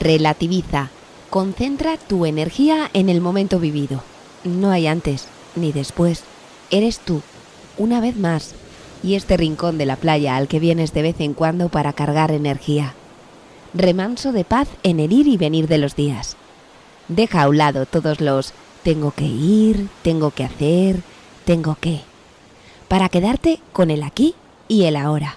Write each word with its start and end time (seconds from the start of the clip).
Relativiza. 0.00 0.90
Concentra 1.30 1.96
tu 1.96 2.26
energía 2.26 2.90
en 2.92 3.08
el 3.08 3.20
momento 3.20 3.58
vivido. 3.58 4.02
No 4.44 4.70
hay 4.70 4.86
antes 4.86 5.26
ni 5.56 5.72
después. 5.72 6.24
Eres 6.70 6.98
tú, 6.98 7.22
una 7.78 8.00
vez 8.00 8.16
más, 8.16 8.54
y 9.02 9.14
este 9.14 9.36
rincón 9.36 9.78
de 9.78 9.86
la 9.86 9.96
playa 9.96 10.36
al 10.36 10.48
que 10.48 10.60
vienes 10.60 10.92
de 10.92 11.02
vez 11.02 11.20
en 11.20 11.34
cuando 11.34 11.68
para 11.68 11.92
cargar 11.92 12.32
energía. 12.32 12.94
Remanso 13.72 14.32
de 14.32 14.44
paz 14.44 14.68
en 14.82 15.00
el 15.00 15.12
ir 15.12 15.26
y 15.26 15.36
venir 15.36 15.68
de 15.68 15.78
los 15.78 15.94
días. 15.96 16.36
Deja 17.08 17.42
a 17.42 17.48
un 17.48 17.58
lado 17.58 17.86
todos 17.86 18.20
los 18.20 18.54
tengo 18.82 19.12
que 19.12 19.24
ir, 19.24 19.88
tengo 20.02 20.30
que 20.30 20.44
hacer, 20.44 21.00
tengo 21.44 21.76
que, 21.80 22.00
para 22.88 23.08
quedarte 23.08 23.60
con 23.72 23.90
el 23.90 24.02
aquí 24.02 24.34
y 24.68 24.84
el 24.84 24.96
ahora. 24.96 25.36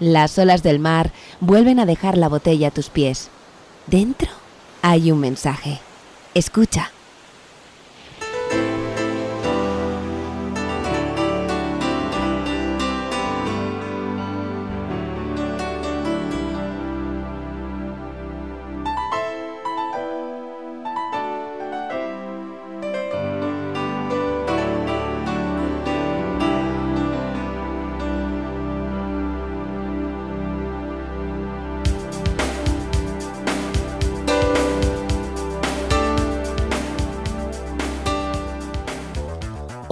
Las 0.00 0.38
olas 0.38 0.62
del 0.62 0.78
mar 0.78 1.12
vuelven 1.40 1.80
a 1.80 1.86
dejar 1.86 2.16
la 2.16 2.28
botella 2.28 2.68
a 2.68 2.70
tus 2.70 2.88
pies. 2.88 3.30
Dentro 3.90 4.28
hay 4.82 5.10
un 5.10 5.20
mensaje. 5.20 5.80
Escucha. 6.34 6.90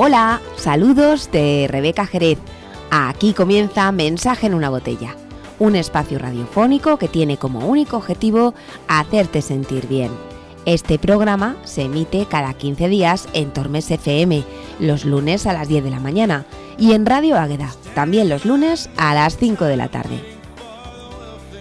Hola, 0.06 0.40
saludos 0.56 1.32
de 1.32 1.66
Rebeca 1.68 2.06
Jerez. 2.06 2.38
Aquí 2.92 3.32
comienza 3.32 3.90
Mensaje 3.90 4.46
en 4.46 4.54
una 4.54 4.70
botella, 4.70 5.16
un 5.58 5.74
espacio 5.74 6.20
radiofónico 6.20 6.96
que 6.96 7.08
tiene 7.08 7.38
como 7.38 7.66
único 7.66 7.96
objetivo 7.96 8.54
hacerte 8.86 9.42
sentir 9.42 9.88
bien. 9.88 10.12
Este 10.64 11.00
programa 11.00 11.56
se 11.64 11.82
emite 11.82 12.24
cada 12.26 12.54
15 12.54 12.88
días 12.88 13.28
en 13.32 13.52
Tormes 13.52 13.90
FM, 13.90 14.44
los 14.78 15.04
lunes 15.04 15.44
a 15.44 15.52
las 15.52 15.66
10 15.66 15.82
de 15.82 15.90
la 15.90 15.98
mañana, 15.98 16.46
y 16.78 16.92
en 16.92 17.04
Radio 17.04 17.36
Águeda, 17.36 17.74
también 17.96 18.28
los 18.28 18.44
lunes 18.44 18.88
a 18.96 19.12
las 19.12 19.36
5 19.36 19.64
de 19.64 19.76
la 19.76 19.88
tarde. 19.88 20.35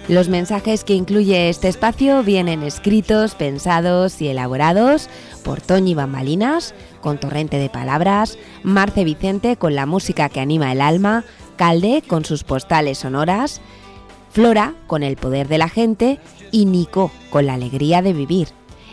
Los 0.07 0.29
mensajes 0.29 0.83
que 0.83 0.93
incluye 0.93 1.49
este 1.49 1.67
espacio 1.67 2.21
vienen 2.21 2.61
escritos, 2.61 3.33
pensados 3.33 4.21
y 4.21 4.27
elaborados 4.27 5.09
por 5.43 5.61
Toñi 5.61 5.95
Bambalinas, 5.95 6.75
con 7.01 7.19
Torrente 7.19 7.57
de 7.57 7.69
Palabras, 7.69 8.37
Marce 8.61 9.03
Vicente 9.03 9.57
con 9.57 9.73
la 9.73 9.87
música 9.87 10.29
que 10.29 10.41
anima 10.41 10.71
el 10.71 10.81
alma, 10.81 11.23
Calde 11.55 12.03
con 12.05 12.23
sus 12.23 12.43
postales 12.43 12.99
sonoras, 12.99 13.61
Flora 14.29 14.75
con 14.85 15.01
el 15.01 15.15
poder 15.15 15.47
de 15.47 15.57
la 15.57 15.69
gente 15.69 16.19
y 16.51 16.65
Nico 16.65 17.09
con 17.31 17.47
la 17.47 17.55
alegría 17.55 18.03
de 18.03 18.13
vivir. 18.13 18.49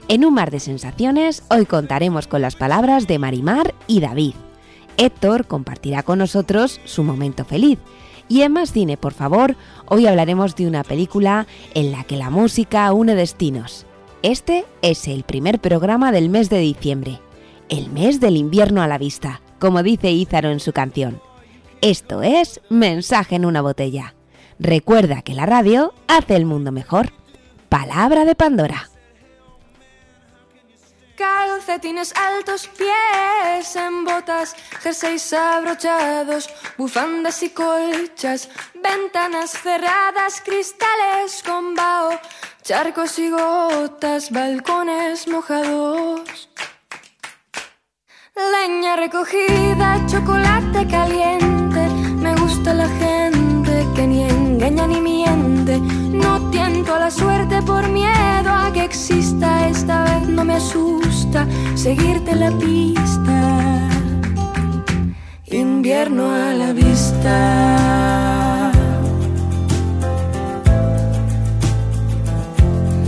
En 0.09 0.25
un 0.25 0.33
mar 0.33 0.51
de 0.51 0.61
sensaciones, 0.61 1.43
hoy 1.51 1.67
contaremos 1.67 2.27
con 2.27 2.41
las 2.41 2.57
palabras 2.57 3.07
de 3.07 3.19
Marimar 3.19 3.75
y 3.87 4.01
David. 4.01 4.35
Héctor 4.97 5.47
compartirá 5.47 6.05
con 6.05 6.21
nosotros 6.21 6.81
su 6.87 7.03
momento 7.03 7.45
feliz 7.45 7.79
y 8.33 8.41
en 8.41 8.53
Más 8.53 8.73
Cine, 8.73 8.97
por 8.97 9.13
favor, 9.13 9.57
hoy 9.85 10.07
hablaremos 10.07 10.57
de 10.57 10.67
una 10.67 10.85
película 10.85 11.47
en 11.75 11.93
la 11.93 12.05
que 12.05 12.17
la 12.17 12.31
música 12.31 12.91
une 12.95 13.15
destinos. 13.15 13.85
Este 14.23 14.65
es 14.81 15.07
el 15.07 15.25
primer 15.25 15.61
programa 15.61 16.13
del 16.13 16.31
mes 16.31 16.49
de 16.49 16.59
diciembre, 16.59 17.21
el 17.69 17.91
mes 17.91 18.21
del 18.21 18.39
invierno 18.39 18.81
a 18.81 18.87
la 18.87 18.97
vista, 18.97 19.43
como 19.59 19.83
dice 19.83 20.13
Ízaro 20.13 20.51
en 20.51 20.61
su 20.61 20.73
canción. 20.73 21.21
Esto 21.83 22.23
es 22.23 22.63
Mensaje 22.71 23.37
en 23.37 23.45
una 23.45 23.61
botella. 23.61 24.15
Recuerda 24.59 25.21
que 25.21 25.35
la 25.35 25.45
radio 25.45 25.93
hace 26.09 26.35
el 26.35 26.47
mundo 26.47 26.73
mejor. 26.73 27.13
Palabra 27.69 28.25
de 28.25 28.35
Pandora. 28.35 28.92
Calcetines 31.23 32.13
altos, 32.17 32.67
pies 32.67 33.77
en 33.77 34.05
botas, 34.05 34.57
jerseys 34.83 35.33
abrochados, 35.33 36.51
bufandas 36.77 37.45
y 37.45 37.51
colchas, 37.51 38.49
ventanas 38.75 39.53
cerradas, 39.53 40.41
cristales 40.41 41.45
con 41.47 41.77
vaho, 41.77 42.19
charcos 42.63 43.21
y 43.21 43.31
gotas, 43.31 44.33
balcones 44.33 45.29
mojados. 45.29 46.49
Leña 48.35 48.97
recogida, 48.97 50.05
chocolate 50.09 50.89
caliente, 50.89 51.83
me 52.17 52.35
gusta 52.35 52.75
la 52.75 52.89
gente 52.89 53.87
que 53.95 54.07
ni 54.09 54.25
engaña 54.25 54.89
ni 54.89 55.01
miente. 55.01 56.02
Tiento 56.51 56.95
a 56.95 56.99
la 56.99 57.11
suerte 57.11 57.63
por 57.63 57.89
miedo 57.89 58.51
a 58.51 58.71
que 58.73 58.85
exista, 58.85 59.69
esta 59.69 60.05
vez 60.05 60.29
no 60.29 60.45
me 60.45 60.55
asusta 60.55 61.47
seguirte 61.75 62.35
la 62.35 62.51
pista. 62.59 63.89
Invierno 65.47 66.33
a 66.33 66.55
la 66.55 66.73
vista. 66.73 68.73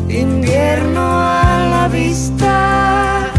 Invierno 0.09 1.01
a 1.01 1.67
la 1.71 1.89
vista. 1.89 3.31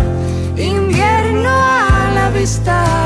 Invierno 0.57 1.49
a 1.49 2.11
la 2.13 2.29
vista. 2.29 3.04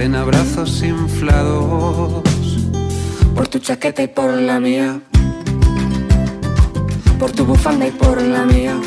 En 0.00 0.14
abrazos 0.14 0.82
inflados. 0.82 2.22
Por 3.34 3.48
tu 3.48 3.58
chaqueta 3.58 4.02
y 4.02 4.08
por 4.08 4.32
la 4.32 4.58
mía. 4.58 5.00
Por 7.18 7.30
tu 7.32 7.44
bufanda 7.44 7.86
y 7.86 7.90
por 7.90 8.20
la 8.22 8.44
mía. 8.44 8.80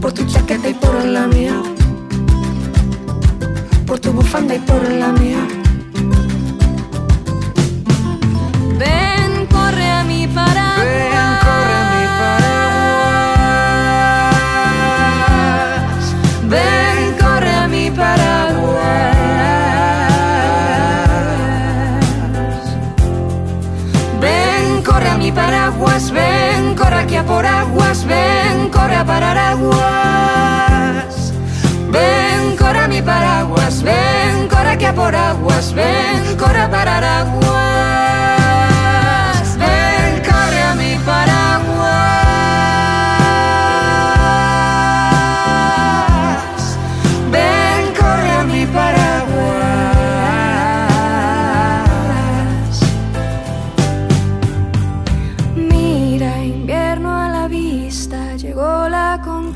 Por 0.00 0.12
tu 0.12 0.24
chaqueta 0.26 0.68
y 0.70 0.74
por 0.74 1.04
la 1.04 1.26
mía. 1.26 1.62
Por 3.86 3.98
tu 3.98 4.12
bufanda 4.12 4.54
y 4.54 4.60
por 4.60 4.90
la 4.90 5.12
mía. 5.12 5.46
Ven, 8.78 9.46
corre 9.46 9.90
a 9.90 10.04
mi 10.04 10.26
paraguas. 10.26 10.84
Ven, 10.84 11.15
por 27.36 27.44
aguas. 27.44 28.04
Ven, 28.06 28.70
corre 28.70 28.96
a 28.96 29.04
parar 29.04 29.36
aguas. 29.36 31.14
Ven, 31.90 32.56
corre 32.56 32.88
mi 32.88 33.02
paraguas. 33.02 33.82
Ven, 33.82 34.48
corre 34.48 34.70
aquí 34.70 34.86
a 34.86 34.94
por 34.94 35.14
aguas. 35.14 35.74
Ven, 35.74 36.36
corre 36.38 36.60
a 36.62 36.70
parar 36.70 37.04
aguas. 37.04 38.35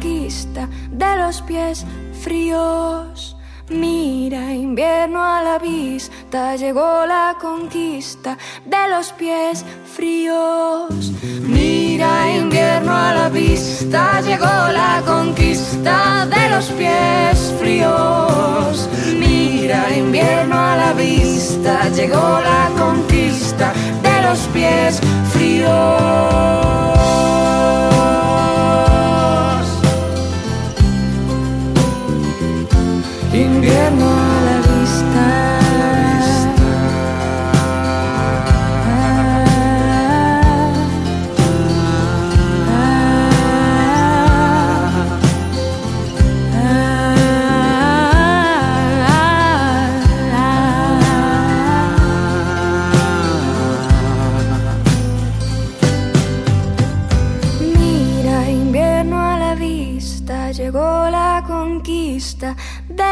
Conquista 0.00 0.66
de 0.90 1.16
los 1.16 1.42
pies 1.42 1.84
fríos. 2.22 3.36
Mira, 3.68 4.52
invierno 4.54 5.22
a 5.22 5.42
la 5.42 5.58
vista, 5.58 6.56
llegó 6.56 7.04
la 7.06 7.36
conquista 7.38 8.38
de 8.64 8.88
los 8.88 9.12
pies 9.12 9.64
fríos. 9.84 11.12
Mira 11.42 12.34
invierno 12.34 12.96
a 12.96 13.14
la 13.14 13.28
vista, 13.28 14.20
llegó 14.22 14.46
la 14.46 15.02
conquista 15.06 16.26
de 16.26 16.48
los 16.48 16.70
pies 16.70 17.54
fríos. 17.60 18.88
Mira 19.18 19.94
invierno 19.94 20.58
a 20.58 20.76
la 20.76 20.92
vista, 20.94 21.88
llegó 21.90 22.40
la 22.40 22.70
conquista 22.78 23.72
de 24.02 24.22
los 24.22 24.38
pies 24.48 24.98
fríos. 25.30 26.99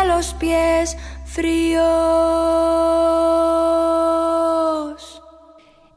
Los 0.08 0.34
pies 0.34 0.96
fríos. 1.26 1.82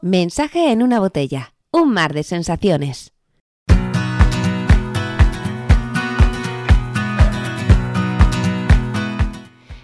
Mensaje 0.02 0.70
en 0.70 0.82
una 0.82 1.00
botella. 1.00 1.54
Un 1.72 1.92
mar 1.92 2.12
de 2.12 2.22
sensaciones. 2.22 3.12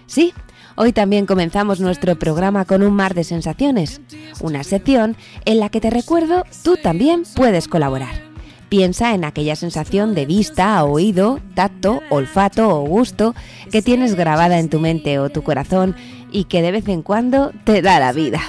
Sí, 0.05 0.33
hoy 0.75 0.93
también 0.93 1.25
comenzamos 1.25 1.79
nuestro 1.79 2.17
programa 2.17 2.65
con 2.65 2.83
un 2.83 2.93
mar 2.93 3.15
de 3.15 3.23
sensaciones, 3.23 4.01
una 4.41 4.63
sección 4.63 5.17
en 5.45 5.59
la 5.59 5.69
que 5.69 5.81
te 5.81 5.89
recuerdo 5.89 6.43
tú 6.63 6.77
también 6.77 7.23
puedes 7.35 7.67
colaborar. 7.67 8.28
Piensa 8.69 9.15
en 9.15 9.25
aquella 9.25 9.55
sensación 9.55 10.13
de 10.13 10.27
vista, 10.27 10.83
oído, 10.83 11.39
tacto, 11.55 12.01
olfato 12.09 12.69
o 12.69 12.85
gusto 12.85 13.33
que 13.71 13.81
tienes 13.81 14.13
grabada 14.13 14.59
en 14.59 14.69
tu 14.69 14.79
mente 14.79 15.17
o 15.17 15.29
tu 15.29 15.41
corazón 15.43 15.95
y 16.31 16.43
que 16.43 16.61
de 16.61 16.71
vez 16.71 16.87
en 16.87 17.01
cuando 17.01 17.51
te 17.63 17.81
da 17.81 17.99
la 17.99 18.13
vida. 18.13 18.39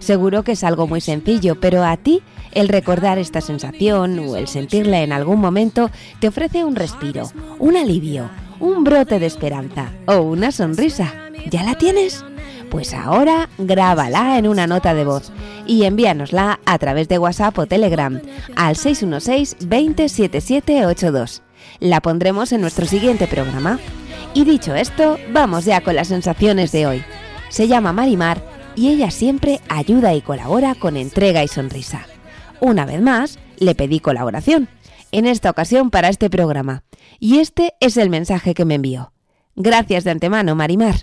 Seguro 0.00 0.42
que 0.42 0.52
es 0.52 0.64
algo 0.64 0.88
muy 0.88 1.00
sencillo, 1.00 1.60
pero 1.60 1.84
a 1.84 1.96
ti 1.96 2.20
el 2.50 2.68
recordar 2.68 3.18
esta 3.18 3.40
sensación 3.40 4.18
o 4.18 4.36
el 4.36 4.48
sentirla 4.48 5.02
en 5.02 5.12
algún 5.12 5.40
momento 5.40 5.90
te 6.18 6.26
ofrece 6.26 6.64
un 6.64 6.74
respiro, 6.74 7.30
un 7.60 7.76
alivio, 7.76 8.28
un 8.58 8.82
brote 8.82 9.20
de 9.20 9.26
esperanza 9.26 9.92
o 10.06 10.20
una 10.20 10.50
sonrisa. 10.50 11.14
¿Ya 11.48 11.62
la 11.62 11.76
tienes? 11.76 12.24
Pues 12.70 12.94
ahora 12.94 13.48
grábala 13.58 14.38
en 14.38 14.46
una 14.46 14.68
nota 14.68 14.94
de 14.94 15.04
voz 15.04 15.32
y 15.66 15.84
envíanosla 15.84 16.60
a 16.64 16.78
través 16.78 17.08
de 17.08 17.18
WhatsApp 17.18 17.58
o 17.58 17.66
Telegram 17.66 18.20
al 18.54 18.76
616 18.76 19.56
207782. 19.68 21.42
La 21.80 22.00
pondremos 22.00 22.52
en 22.52 22.60
nuestro 22.60 22.86
siguiente 22.86 23.26
programa. 23.26 23.80
Y 24.34 24.44
dicho 24.44 24.74
esto, 24.76 25.18
vamos 25.32 25.64
ya 25.64 25.80
con 25.80 25.96
las 25.96 26.08
sensaciones 26.08 26.70
de 26.70 26.86
hoy. 26.86 27.04
Se 27.48 27.66
llama 27.66 27.92
Marimar 27.92 28.40
y 28.76 28.88
ella 28.88 29.10
siempre 29.10 29.60
ayuda 29.68 30.14
y 30.14 30.20
colabora 30.20 30.76
con 30.76 30.96
entrega 30.96 31.42
y 31.42 31.48
sonrisa. 31.48 32.06
Una 32.60 32.86
vez 32.86 33.02
más, 33.02 33.40
le 33.58 33.74
pedí 33.74 33.98
colaboración, 33.98 34.68
en 35.10 35.26
esta 35.26 35.50
ocasión 35.50 35.90
para 35.90 36.08
este 36.08 36.30
programa. 36.30 36.84
Y 37.18 37.38
este 37.38 37.74
es 37.80 37.96
el 37.96 38.10
mensaje 38.10 38.54
que 38.54 38.64
me 38.64 38.76
envió. 38.76 39.12
Gracias 39.56 40.04
de 40.04 40.12
antemano, 40.12 40.54
Marimar. 40.54 40.96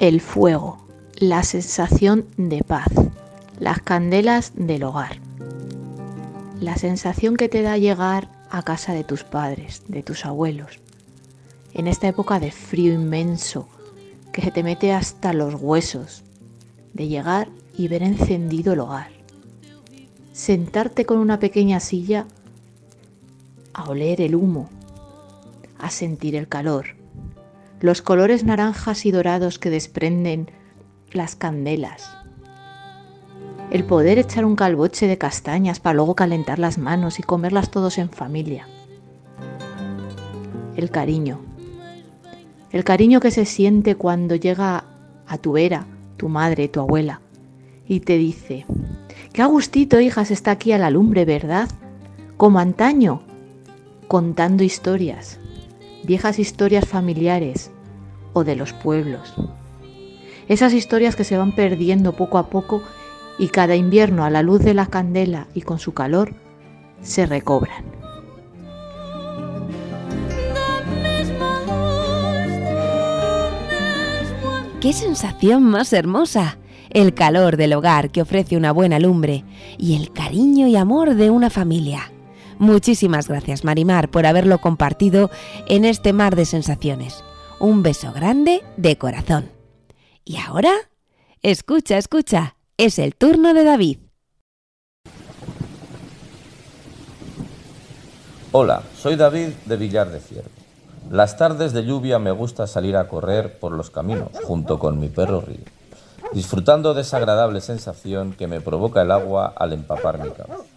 El 0.00 0.22
fuego, 0.22 0.78
la 1.16 1.42
sensación 1.42 2.24
de 2.38 2.64
paz, 2.64 2.88
las 3.58 3.82
candelas 3.82 4.52
del 4.56 4.84
hogar, 4.84 5.18
la 6.58 6.76
sensación 6.76 7.36
que 7.36 7.50
te 7.50 7.60
da 7.60 7.76
llegar 7.76 8.30
a 8.48 8.62
casa 8.62 8.94
de 8.94 9.04
tus 9.04 9.24
padres, 9.24 9.82
de 9.88 10.02
tus 10.02 10.24
abuelos, 10.24 10.80
en 11.74 11.86
esta 11.86 12.08
época 12.08 12.40
de 12.40 12.50
frío 12.50 12.94
inmenso 12.94 13.68
que 14.32 14.40
se 14.40 14.50
te 14.50 14.62
mete 14.62 14.94
hasta 14.94 15.34
los 15.34 15.54
huesos, 15.60 16.22
de 16.94 17.06
llegar 17.06 17.48
y 17.76 17.88
ver 17.88 18.02
encendido 18.02 18.72
el 18.72 18.80
hogar, 18.80 19.10
sentarte 20.32 21.04
con 21.04 21.18
una 21.18 21.38
pequeña 21.38 21.78
silla 21.78 22.26
a 23.74 23.84
oler 23.84 24.22
el 24.22 24.34
humo, 24.34 24.70
a 25.78 25.90
sentir 25.90 26.36
el 26.36 26.48
calor 26.48 26.99
los 27.80 28.02
colores 28.02 28.44
naranjas 28.44 29.06
y 29.06 29.10
dorados 29.10 29.58
que 29.58 29.70
desprenden 29.70 30.50
las 31.12 31.34
candelas, 31.34 32.14
el 33.70 33.84
poder 33.84 34.18
echar 34.18 34.44
un 34.44 34.54
calboche 34.54 35.06
de 35.06 35.16
castañas 35.16 35.80
para 35.80 35.94
luego 35.94 36.14
calentar 36.14 36.58
las 36.58 36.76
manos 36.76 37.18
y 37.18 37.22
comerlas 37.22 37.70
todos 37.70 37.96
en 37.98 38.10
familia, 38.10 38.66
el 40.76 40.90
cariño, 40.90 41.40
el 42.70 42.84
cariño 42.84 43.18
que 43.18 43.30
se 43.30 43.46
siente 43.46 43.94
cuando 43.94 44.34
llega 44.36 44.84
a 45.26 45.38
tu 45.38 45.52
vera, 45.52 45.86
tu 46.18 46.28
madre, 46.28 46.68
tu 46.68 46.80
abuela, 46.80 47.22
y 47.86 48.00
te 48.00 48.18
dice, 48.18 48.66
qué 49.32 49.42
agustito, 49.42 50.00
hijas, 50.00 50.30
está 50.30 50.50
aquí 50.50 50.72
a 50.72 50.78
la 50.78 50.90
lumbre, 50.90 51.24
¿verdad? 51.24 51.68
Como 52.36 52.58
antaño, 52.58 53.22
contando 54.06 54.62
historias 54.62 55.40
viejas 56.10 56.40
historias 56.40 56.88
familiares 56.88 57.70
o 58.32 58.42
de 58.42 58.56
los 58.56 58.72
pueblos. 58.72 59.32
Esas 60.48 60.72
historias 60.72 61.14
que 61.14 61.22
se 61.22 61.38
van 61.38 61.54
perdiendo 61.54 62.16
poco 62.16 62.36
a 62.38 62.50
poco 62.50 62.82
y 63.38 63.46
cada 63.46 63.76
invierno 63.76 64.24
a 64.24 64.30
la 64.30 64.42
luz 64.42 64.60
de 64.60 64.74
la 64.74 64.86
candela 64.86 65.46
y 65.54 65.62
con 65.62 65.78
su 65.78 65.94
calor 65.94 66.34
se 67.00 67.26
recobran. 67.26 67.84
¡Qué 74.80 74.92
sensación 74.92 75.62
más 75.62 75.92
hermosa! 75.92 76.58
El 76.90 77.14
calor 77.14 77.56
del 77.56 77.72
hogar 77.72 78.10
que 78.10 78.22
ofrece 78.22 78.56
una 78.56 78.72
buena 78.72 78.98
lumbre 78.98 79.44
y 79.78 79.94
el 79.94 80.12
cariño 80.12 80.66
y 80.66 80.74
amor 80.74 81.14
de 81.14 81.30
una 81.30 81.50
familia. 81.50 82.10
Muchísimas 82.60 83.26
gracias 83.26 83.64
Marimar 83.64 84.10
por 84.10 84.26
haberlo 84.26 84.58
compartido 84.58 85.30
en 85.66 85.86
este 85.86 86.12
mar 86.12 86.36
de 86.36 86.44
sensaciones. 86.44 87.24
Un 87.58 87.82
beso 87.82 88.12
grande 88.12 88.62
de 88.76 88.98
corazón. 88.98 89.50
Y 90.26 90.36
ahora, 90.36 90.70
escucha, 91.40 91.96
escucha, 91.96 92.56
es 92.76 92.98
el 92.98 93.14
turno 93.14 93.54
de 93.54 93.64
David. 93.64 93.98
Hola, 98.52 98.82
soy 98.94 99.16
David 99.16 99.48
de 99.64 99.76
Villar 99.78 100.10
de 100.10 100.20
Ciervo. 100.20 100.50
Las 101.10 101.38
tardes 101.38 101.72
de 101.72 101.86
lluvia 101.86 102.18
me 102.18 102.30
gusta 102.30 102.66
salir 102.66 102.98
a 102.98 103.08
correr 103.08 103.58
por 103.58 103.72
los 103.72 103.88
caminos 103.88 104.32
junto 104.44 104.78
con 104.78 105.00
mi 105.00 105.08
perro 105.08 105.40
Río, 105.40 105.64
disfrutando 106.34 106.92
de 106.92 107.00
esa 107.00 107.16
agradable 107.16 107.62
sensación 107.62 108.34
que 108.34 108.48
me 108.48 108.60
provoca 108.60 109.00
el 109.00 109.12
agua 109.12 109.50
al 109.56 109.72
empapar 109.72 110.22
mi 110.22 110.28
cabeza 110.28 110.69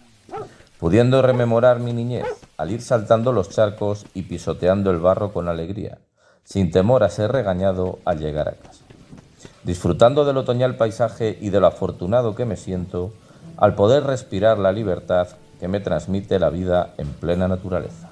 pudiendo 0.78 1.22
rememorar 1.22 1.80
mi 1.80 1.92
niñez 1.92 2.26
al 2.56 2.70
ir 2.70 2.82
saltando 2.82 3.32
los 3.32 3.50
charcos 3.50 4.06
y 4.14 4.22
pisoteando 4.22 4.90
el 4.90 4.98
barro 4.98 5.32
con 5.32 5.48
alegría, 5.48 5.98
sin 6.44 6.70
temor 6.70 7.02
a 7.02 7.10
ser 7.10 7.32
regañado 7.32 7.98
al 8.04 8.18
llegar 8.18 8.48
a 8.48 8.52
casa. 8.52 8.84
Disfrutando 9.62 10.24
del 10.24 10.36
otoñal 10.36 10.76
paisaje 10.76 11.38
y 11.40 11.50
de 11.50 11.60
lo 11.60 11.66
afortunado 11.66 12.34
que 12.34 12.44
me 12.44 12.56
siento 12.56 13.12
al 13.56 13.74
poder 13.74 14.04
respirar 14.04 14.58
la 14.58 14.72
libertad 14.72 15.28
que 15.60 15.68
me 15.68 15.80
transmite 15.80 16.38
la 16.38 16.50
vida 16.50 16.94
en 16.98 17.08
plena 17.08 17.48
naturaleza. 17.48 18.10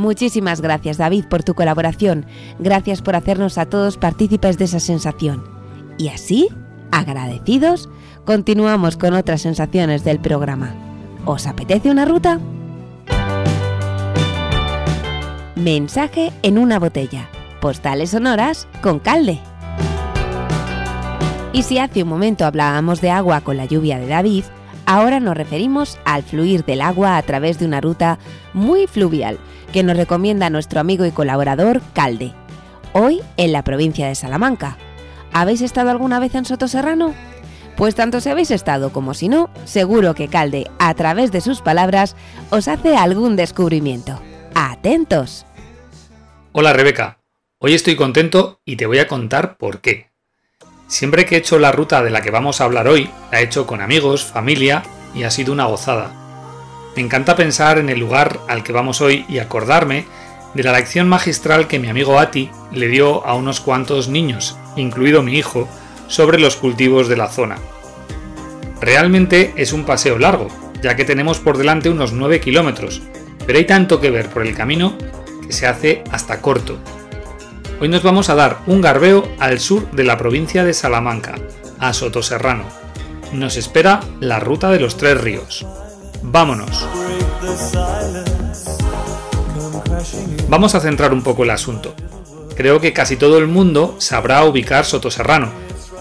Muchísimas 0.00 0.62
gracias 0.62 0.96
David 0.96 1.26
por 1.26 1.42
tu 1.42 1.52
colaboración. 1.52 2.24
Gracias 2.58 3.02
por 3.02 3.16
hacernos 3.16 3.58
a 3.58 3.66
todos 3.66 3.98
partícipes 3.98 4.56
de 4.56 4.64
esa 4.64 4.80
sensación. 4.80 5.44
Y 5.98 6.08
así, 6.08 6.48
agradecidos, 6.90 7.90
continuamos 8.24 8.96
con 8.96 9.12
otras 9.12 9.42
sensaciones 9.42 10.02
del 10.02 10.18
programa. 10.18 10.72
¿Os 11.26 11.46
apetece 11.46 11.90
una 11.90 12.06
ruta? 12.06 12.40
Mensaje 15.54 16.32
en 16.42 16.56
una 16.56 16.78
botella. 16.78 17.28
Postales 17.60 18.08
sonoras 18.08 18.68
con 18.80 19.00
calde. 19.00 19.38
Y 21.52 21.62
si 21.62 21.76
hace 21.76 22.04
un 22.04 22.08
momento 22.08 22.46
hablábamos 22.46 23.02
de 23.02 23.10
agua 23.10 23.42
con 23.42 23.58
la 23.58 23.66
lluvia 23.66 23.98
de 23.98 24.06
David, 24.06 24.44
ahora 24.86 25.20
nos 25.20 25.36
referimos 25.36 25.98
al 26.04 26.22
fluir 26.22 26.64
del 26.64 26.80
agua 26.80 27.16
a 27.16 27.22
través 27.22 27.58
de 27.58 27.66
una 27.66 27.80
ruta 27.80 28.18
muy 28.52 28.86
fluvial 28.86 29.38
que 29.72 29.82
nos 29.82 29.96
recomienda 29.96 30.50
nuestro 30.50 30.80
amigo 30.80 31.06
y 31.06 31.10
colaborador 31.10 31.80
Calde, 31.94 32.32
hoy 32.92 33.20
en 33.36 33.52
la 33.52 33.62
provincia 33.64 34.08
de 34.08 34.14
Salamanca. 34.14 34.76
¿Habéis 35.32 35.62
estado 35.62 35.90
alguna 35.90 36.18
vez 36.18 36.34
en 36.34 36.44
Soto 36.44 36.68
Serrano? 36.68 37.14
Pues 37.76 37.94
tanto 37.94 38.20
si 38.20 38.28
habéis 38.28 38.50
estado 38.50 38.92
como 38.92 39.14
si 39.14 39.28
no, 39.28 39.48
seguro 39.64 40.14
que 40.14 40.28
Calde, 40.28 40.70
a 40.78 40.92
través 40.94 41.32
de 41.32 41.40
sus 41.40 41.62
palabras, 41.62 42.16
os 42.50 42.68
hace 42.68 42.96
algún 42.96 43.36
descubrimiento. 43.36 44.20
¡Atentos! 44.54 45.46
Hola 46.52 46.72
Rebeca, 46.72 47.20
hoy 47.58 47.74
estoy 47.74 47.96
contento 47.96 48.60
y 48.64 48.76
te 48.76 48.86
voy 48.86 48.98
a 48.98 49.06
contar 49.06 49.56
por 49.56 49.80
qué. 49.80 50.09
Siempre 50.90 51.24
que 51.24 51.36
he 51.36 51.38
hecho 51.38 51.60
la 51.60 51.70
ruta 51.70 52.02
de 52.02 52.10
la 52.10 52.20
que 52.20 52.32
vamos 52.32 52.60
a 52.60 52.64
hablar 52.64 52.88
hoy, 52.88 53.08
la 53.30 53.40
he 53.40 53.44
hecho 53.44 53.64
con 53.64 53.80
amigos, 53.80 54.24
familia 54.24 54.82
y 55.14 55.22
ha 55.22 55.30
sido 55.30 55.52
una 55.52 55.66
gozada. 55.66 56.10
Me 56.96 57.02
encanta 57.02 57.36
pensar 57.36 57.78
en 57.78 57.88
el 57.90 58.00
lugar 58.00 58.40
al 58.48 58.64
que 58.64 58.72
vamos 58.72 59.00
hoy 59.00 59.24
y 59.28 59.38
acordarme 59.38 60.06
de 60.52 60.64
la 60.64 60.72
lección 60.72 61.08
magistral 61.08 61.68
que 61.68 61.78
mi 61.78 61.88
amigo 61.88 62.18
Ati 62.18 62.50
le 62.72 62.88
dio 62.88 63.24
a 63.24 63.34
unos 63.34 63.60
cuantos 63.60 64.08
niños, 64.08 64.58
incluido 64.74 65.22
mi 65.22 65.34
hijo, 65.38 65.68
sobre 66.08 66.40
los 66.40 66.56
cultivos 66.56 67.06
de 67.06 67.16
la 67.16 67.28
zona. 67.28 67.58
Realmente 68.80 69.52
es 69.54 69.72
un 69.72 69.84
paseo 69.84 70.18
largo, 70.18 70.48
ya 70.82 70.96
que 70.96 71.04
tenemos 71.04 71.38
por 71.38 71.56
delante 71.56 71.88
unos 71.88 72.12
9 72.12 72.40
kilómetros, 72.40 73.00
pero 73.46 73.60
hay 73.60 73.64
tanto 73.64 74.00
que 74.00 74.10
ver 74.10 74.28
por 74.28 74.44
el 74.44 74.56
camino 74.56 74.98
que 75.46 75.52
se 75.52 75.68
hace 75.68 76.02
hasta 76.10 76.40
corto. 76.40 76.80
Hoy 77.82 77.88
nos 77.88 78.02
vamos 78.02 78.28
a 78.28 78.34
dar 78.34 78.58
un 78.66 78.82
garbeo 78.82 79.26
al 79.38 79.58
sur 79.58 79.90
de 79.92 80.04
la 80.04 80.18
provincia 80.18 80.64
de 80.64 80.74
Salamanca, 80.74 81.36
a 81.78 81.94
Sotoserrano. 81.94 82.64
Nos 83.32 83.56
espera 83.56 84.00
la 84.20 84.38
ruta 84.38 84.70
de 84.70 84.78
los 84.78 84.98
tres 84.98 85.18
ríos. 85.18 85.66
¡Vámonos! 86.20 86.86
Vamos 90.50 90.74
a 90.74 90.80
centrar 90.80 91.14
un 91.14 91.22
poco 91.22 91.44
el 91.44 91.50
asunto. 91.50 91.94
Creo 92.54 92.82
que 92.82 92.92
casi 92.92 93.16
todo 93.16 93.38
el 93.38 93.46
mundo 93.46 93.96
sabrá 93.96 94.44
ubicar 94.44 94.84
Sotoserrano, 94.84 95.50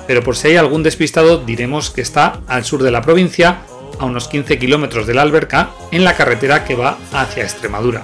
pero 0.06 0.22
por 0.22 0.36
si 0.36 0.50
hay 0.50 0.58
algún 0.58 0.84
despistado 0.84 1.38
diremos 1.38 1.92
que 1.92 2.02
está 2.02 2.42
al 2.48 2.66
sur 2.66 2.84
de 2.84 2.92
la 2.92 3.04
provincia, 3.04 3.60
a 4.00 4.04
unos 4.04 4.28
15 4.28 4.60
kilómetros 4.60 5.08
de 5.08 5.14
la 5.14 5.22
Alberca, 5.22 5.70
en 5.92 6.04
la 6.04 6.18
carretera 6.18 6.66
que 6.66 6.76
va 6.76 6.98
hacia 7.14 7.44
Extremadura. 7.44 8.04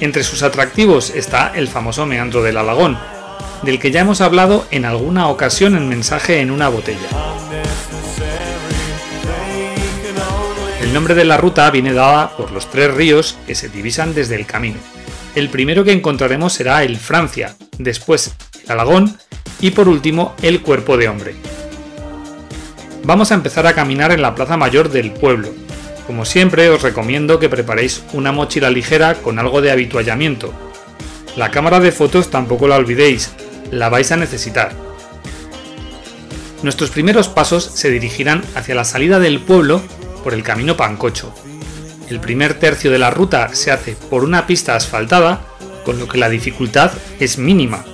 Entre 0.00 0.24
sus 0.24 0.42
atractivos 0.42 1.10
está 1.10 1.52
el 1.54 1.68
famoso 1.68 2.04
meandro 2.04 2.42
del 2.42 2.58
Alagón, 2.58 2.98
del 3.62 3.78
que 3.78 3.90
ya 3.90 4.00
hemos 4.00 4.20
hablado 4.20 4.66
en 4.70 4.84
alguna 4.84 5.28
ocasión 5.28 5.74
en 5.74 5.88
mensaje 5.88 6.40
en 6.40 6.50
una 6.50 6.68
botella. 6.68 7.08
El 10.82 10.92
nombre 10.92 11.14
de 11.14 11.24
la 11.24 11.38
ruta 11.38 11.70
viene 11.70 11.94
dada 11.94 12.36
por 12.36 12.52
los 12.52 12.70
tres 12.70 12.92
ríos 12.92 13.38
que 13.46 13.54
se 13.54 13.68
divisan 13.68 14.14
desde 14.14 14.36
el 14.36 14.46
camino. 14.46 14.78
El 15.34 15.48
primero 15.48 15.82
que 15.82 15.92
encontraremos 15.92 16.52
será 16.52 16.84
el 16.84 16.96
Francia, 16.96 17.56
después 17.78 18.34
el 18.64 18.72
Alagón 18.72 19.18
y 19.60 19.70
por 19.70 19.88
último 19.88 20.34
el 20.42 20.60
cuerpo 20.60 20.96
de 20.96 21.08
hombre. 21.08 21.34
Vamos 23.02 23.32
a 23.32 23.34
empezar 23.34 23.66
a 23.66 23.74
caminar 23.74 24.12
en 24.12 24.20
la 24.20 24.34
plaza 24.34 24.56
mayor 24.56 24.90
del 24.90 25.12
pueblo. 25.12 25.65
Como 26.06 26.24
siempre 26.24 26.68
os 26.70 26.82
recomiendo 26.82 27.38
que 27.40 27.48
preparéis 27.48 28.04
una 28.12 28.30
mochila 28.30 28.70
ligera 28.70 29.14
con 29.14 29.38
algo 29.38 29.60
de 29.60 29.72
habituallamiento. 29.72 30.52
La 31.36 31.50
cámara 31.50 31.80
de 31.80 31.92
fotos 31.92 32.30
tampoco 32.30 32.68
la 32.68 32.76
olvidéis, 32.76 33.32
la 33.70 33.88
vais 33.88 34.12
a 34.12 34.16
necesitar. 34.16 34.72
Nuestros 36.62 36.90
primeros 36.90 37.28
pasos 37.28 37.64
se 37.64 37.90
dirigirán 37.90 38.42
hacia 38.54 38.74
la 38.74 38.84
salida 38.84 39.18
del 39.18 39.40
pueblo 39.40 39.82
por 40.22 40.32
el 40.32 40.42
camino 40.42 40.76
Pancocho. 40.76 41.34
El 42.08 42.20
primer 42.20 42.54
tercio 42.54 42.90
de 42.90 42.98
la 42.98 43.10
ruta 43.10 43.54
se 43.54 43.70
hace 43.72 43.96
por 44.08 44.24
una 44.24 44.46
pista 44.46 44.76
asfaltada, 44.76 45.40
con 45.84 45.98
lo 45.98 46.08
que 46.08 46.18
la 46.18 46.28
dificultad 46.28 46.92
es 47.20 47.36
mínima. 47.36 47.84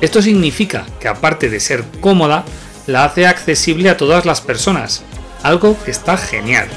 Esto 0.00 0.20
significa 0.22 0.86
que 1.00 1.08
aparte 1.08 1.48
de 1.48 1.60
ser 1.60 1.84
cómoda, 2.00 2.44
la 2.86 3.04
hace 3.04 3.26
accesible 3.26 3.90
a 3.90 3.96
todas 3.96 4.26
las 4.26 4.40
personas, 4.40 5.02
algo 5.42 5.76
que 5.84 5.90
está 5.90 6.16
genial. 6.16 6.68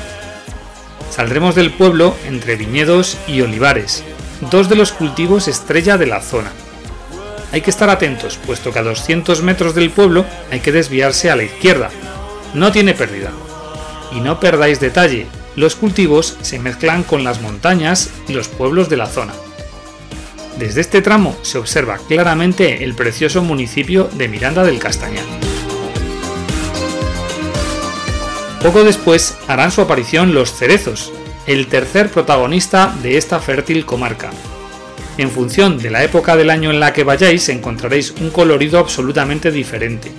Saldremos 1.09 1.55
del 1.55 1.71
pueblo 1.71 2.15
entre 2.25 2.55
viñedos 2.55 3.17
y 3.27 3.41
olivares, 3.41 4.03
dos 4.51 4.69
de 4.69 4.75
los 4.75 4.91
cultivos 4.91 5.47
estrella 5.47 5.97
de 5.97 6.05
la 6.05 6.21
zona. 6.21 6.51
Hay 7.51 7.61
que 7.61 7.71
estar 7.71 7.89
atentos, 7.89 8.37
puesto 8.37 8.71
que 8.71 8.79
a 8.79 8.83
200 8.83 9.41
metros 9.41 9.73
del 9.73 9.89
pueblo 9.89 10.25
hay 10.51 10.59
que 10.59 10.71
desviarse 10.71 11.31
a 11.31 11.35
la 11.35 11.43
izquierda. 11.43 11.89
No 12.53 12.71
tiene 12.71 12.93
pérdida. 12.93 13.31
Y 14.11 14.21
no 14.21 14.39
perdáis 14.39 14.79
detalle, 14.79 15.27
los 15.55 15.75
cultivos 15.75 16.37
se 16.41 16.59
mezclan 16.59 17.03
con 17.03 17.23
las 17.23 17.41
montañas 17.41 18.09
y 18.27 18.33
los 18.33 18.47
pueblos 18.47 18.89
de 18.89 18.97
la 18.97 19.07
zona. 19.07 19.33
Desde 20.57 20.81
este 20.81 21.01
tramo 21.01 21.37
se 21.41 21.57
observa 21.57 21.97
claramente 21.97 22.83
el 22.83 22.93
precioso 22.93 23.41
municipio 23.41 24.09
de 24.13 24.27
Miranda 24.27 24.63
del 24.63 24.79
Castañar. 24.79 25.25
Poco 28.61 28.83
después 28.83 29.37
harán 29.47 29.71
su 29.71 29.81
aparición 29.81 30.33
los 30.33 30.53
cerezos, 30.53 31.13
el 31.47 31.67
tercer 31.67 32.11
protagonista 32.11 32.93
de 33.01 33.17
esta 33.17 33.39
fértil 33.39 33.85
comarca. 33.85 34.31
En 35.17 35.31
función 35.31 35.77
de 35.77 35.89
la 35.89 36.03
época 36.03 36.35
del 36.35 36.49
año 36.49 36.69
en 36.69 36.81
la 36.81 36.91
que 36.91 37.05
vayáis 37.05 37.47
encontraréis 37.49 38.11
un 38.19 38.29
colorido 38.31 38.77
absolutamente 38.77 39.51
diferente. 39.51 40.11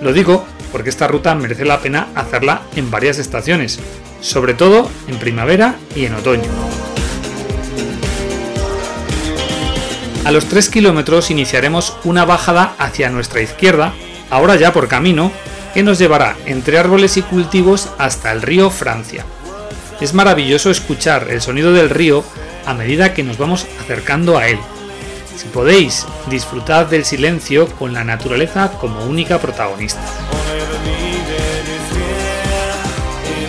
Lo 0.00 0.14
digo 0.14 0.46
porque 0.72 0.90
esta 0.90 1.06
ruta 1.06 1.34
merece 1.34 1.66
la 1.66 1.80
pena 1.80 2.08
hacerla 2.14 2.62
en 2.74 2.90
varias 2.90 3.18
estaciones, 3.18 3.78
sobre 4.20 4.54
todo 4.54 4.90
en 5.06 5.18
primavera 5.18 5.76
y 5.94 6.06
en 6.06 6.14
otoño. 6.14 6.50
A 10.24 10.30
los 10.30 10.46
3 10.46 10.70
kilómetros 10.70 11.30
iniciaremos 11.30 11.98
una 12.04 12.24
bajada 12.24 12.74
hacia 12.78 13.10
nuestra 13.10 13.42
izquierda, 13.42 13.92
ahora 14.30 14.56
ya 14.56 14.72
por 14.72 14.88
camino, 14.88 15.30
que 15.74 15.82
nos 15.82 15.98
llevará 15.98 16.36
entre 16.46 16.78
árboles 16.78 17.16
y 17.16 17.22
cultivos 17.22 17.90
hasta 17.98 18.32
el 18.32 18.40
río 18.40 18.70
Francia. 18.70 19.26
Es 20.00 20.14
maravilloso 20.14 20.70
escuchar 20.70 21.26
el 21.30 21.42
sonido 21.42 21.72
del 21.72 21.90
río 21.90 22.24
a 22.64 22.74
medida 22.74 23.12
que 23.12 23.22
nos 23.22 23.36
vamos 23.36 23.66
acercando 23.80 24.38
a 24.38 24.48
él. 24.48 24.58
Si 25.36 25.46
podéis, 25.48 26.06
disfrutad 26.30 26.86
del 26.86 27.04
silencio 27.04 27.66
con 27.66 27.92
la 27.92 28.04
naturaleza 28.04 28.72
como 28.80 29.04
única 29.04 29.38
protagonista. 29.40 30.00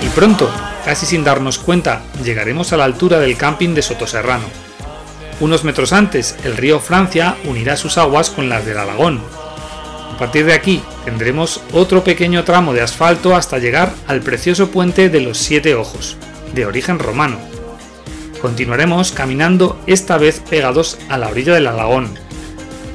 Y 0.02 0.08
pronto, 0.10 0.52
casi 0.84 1.06
sin 1.06 1.24
darnos 1.24 1.60
cuenta, 1.60 2.02
llegaremos 2.24 2.74
a 2.74 2.78
la 2.78 2.86
altura 2.86 3.20
del 3.20 3.38
camping 3.38 3.76
de 3.76 3.82
Sotoserrano 3.82 4.66
unos 5.42 5.66
metros 5.66 5.92
antes, 5.92 6.38
el 6.46 6.56
río 6.56 6.80
Francia 6.80 7.36
unirá 7.44 7.76
sus 7.76 7.98
aguas 7.98 8.30
con 8.30 8.48
las 8.48 8.66
del 8.66 8.78
Alagón. 8.78 9.22
A 10.16 10.18
partir 10.18 10.46
de 10.46 10.54
aquí 10.54 10.82
tendremos 11.04 11.60
otro 11.74 12.06
pequeño 12.06 12.46
tramo 12.46 12.74
de 12.74 12.82
asfalto 12.82 13.36
hasta 13.36 13.60
llegar 13.60 13.94
al 14.08 14.22
precioso 14.22 14.72
puente 14.72 15.10
de 15.10 15.20
los 15.20 15.38
Siete 15.38 15.76
Ojos, 15.76 16.16
de 16.54 16.66
origen 16.66 17.00
romano. 17.00 17.38
Continuaremos 18.42 19.12
caminando 19.12 19.78
esta 19.88 20.18
vez 20.18 20.40
pegados 20.40 20.98
a 21.10 21.18
la 21.18 21.28
orilla 21.28 21.54
del 21.54 21.68
Alagón. 21.68 22.14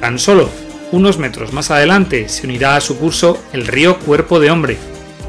Tan 0.01 0.19
solo 0.19 0.49
unos 0.93 1.19
metros 1.19 1.53
más 1.53 1.71
adelante 1.71 2.31
se 2.31 2.47
unirá 2.47 2.77
a 2.77 2.81
su 2.81 2.97
curso 2.97 3.39
el 3.53 3.67
río 3.67 3.99
Cuerpo 3.99 4.41
de 4.41 4.51
Hombre, 4.51 4.79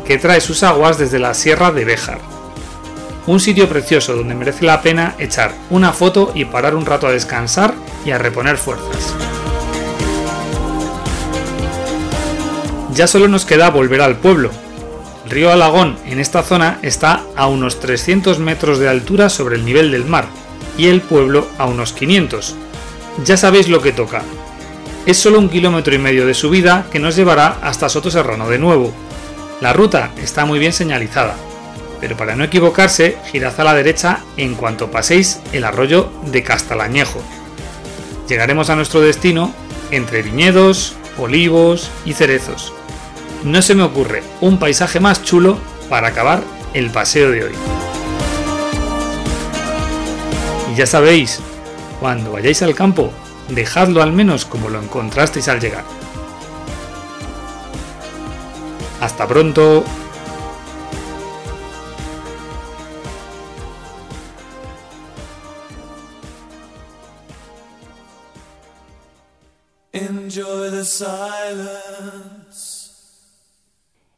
que 0.08 0.18
trae 0.18 0.40
sus 0.40 0.64
aguas 0.64 0.98
desde 0.98 1.20
la 1.20 1.34
Sierra 1.34 1.74
de 1.74 1.84
Béjar 1.84 2.22
un 3.28 3.40
sitio 3.40 3.70
precioso 3.70 4.16
donde 4.16 4.34
merece 4.34 4.66
la 4.66 4.82
pena 4.82 5.16
echar 5.20 5.54
una 5.70 5.94
foto 5.94 6.32
y 6.34 6.46
parar 6.46 6.76
un 6.76 6.86
rato 6.86 7.08
a 7.08 7.12
descansar 7.12 7.74
y 8.04 8.12
a 8.12 8.18
reponer 8.18 8.58
fuerzas. 8.58 9.16
Ya 12.94 13.08
solo 13.08 13.30
nos 13.30 13.46
queda 13.46 13.70
volver 13.70 14.02
al 14.02 14.18
pueblo. 14.18 14.52
El 15.24 15.32
río 15.32 15.52
Alagón 15.52 15.98
en 16.06 16.20
esta 16.20 16.44
zona 16.44 16.80
está 16.82 17.24
a 17.38 17.48
unos 17.48 17.80
300 17.80 18.40
metros 18.40 18.80
de 18.80 18.90
altura 18.90 19.30
sobre 19.30 19.56
el 19.56 19.66
nivel 19.66 19.92
del 19.92 20.04
mar 20.04 20.26
y 20.78 20.88
el 20.88 21.00
pueblo 21.02 21.48
a 21.58 21.68
unos 21.68 21.94
500. 21.94 22.56
Ya 23.24 23.38
sabéis 23.38 23.70
lo 23.70 23.82
que 23.82 23.94
toca. 23.94 24.24
Es 25.06 25.18
solo 25.18 25.40
un 25.40 25.50
kilómetro 25.50 25.96
y 25.96 26.00
medio 26.00 26.26
de 26.26 26.34
subida 26.34 26.86
que 26.92 27.00
nos 27.00 27.16
llevará 27.16 27.60
hasta 27.62 27.88
Soto 27.88 28.12
Serrano 28.12 28.50
de 28.50 28.60
nuevo. 28.60 28.92
La 29.62 29.72
ruta 29.72 30.12
está 30.22 30.46
muy 30.46 30.60
bien 30.60 30.74
señalizada, 30.74 31.36
pero 32.02 32.18
para 32.18 32.36
no 32.36 32.44
equivocarse, 32.44 33.18
girad 33.32 33.58
a 33.58 33.64
la 33.64 33.74
derecha 33.74 34.20
en 34.36 34.56
cuanto 34.56 34.92
paséis 34.92 35.40
el 35.54 35.64
arroyo 35.64 36.12
de 36.26 36.44
Castalañejo. 36.44 37.22
Llegaremos 38.28 38.70
a 38.70 38.76
nuestro 38.76 39.00
destino 39.00 39.54
entre 39.92 40.24
viñedos, 40.24 40.96
olivos 41.18 41.90
y 42.06 42.14
cerezos. 42.14 42.74
No 43.44 43.62
se 43.64 43.74
me 43.74 43.84
ocurre 43.84 44.24
un 44.40 44.60
paisaje 44.60 45.00
más 45.00 45.24
chulo 45.24 45.58
para 45.90 46.10
acabar 46.10 46.44
el 46.74 46.92
paseo 46.92 47.32
de 47.32 47.46
hoy. 47.46 47.54
Y 50.72 50.76
ya 50.76 50.86
sabéis, 50.86 51.40
cuando 52.00 52.32
vayáis 52.32 52.62
al 52.62 52.76
campo, 52.76 53.12
dejadlo 53.50 54.04
al 54.04 54.14
menos 54.14 54.46
como 54.46 54.70
lo 54.70 54.80
encontrasteis 54.80 55.48
al 55.48 55.60
llegar. 55.60 55.84
Hasta 59.02 59.28
pronto. 59.28 59.84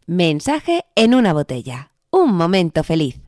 Mensaje 0.06 0.84
en 0.96 1.16
una 1.16 1.32
botella. 1.32 1.94
Un 2.12 2.36
momento 2.36 2.84
feliz. 2.84 3.22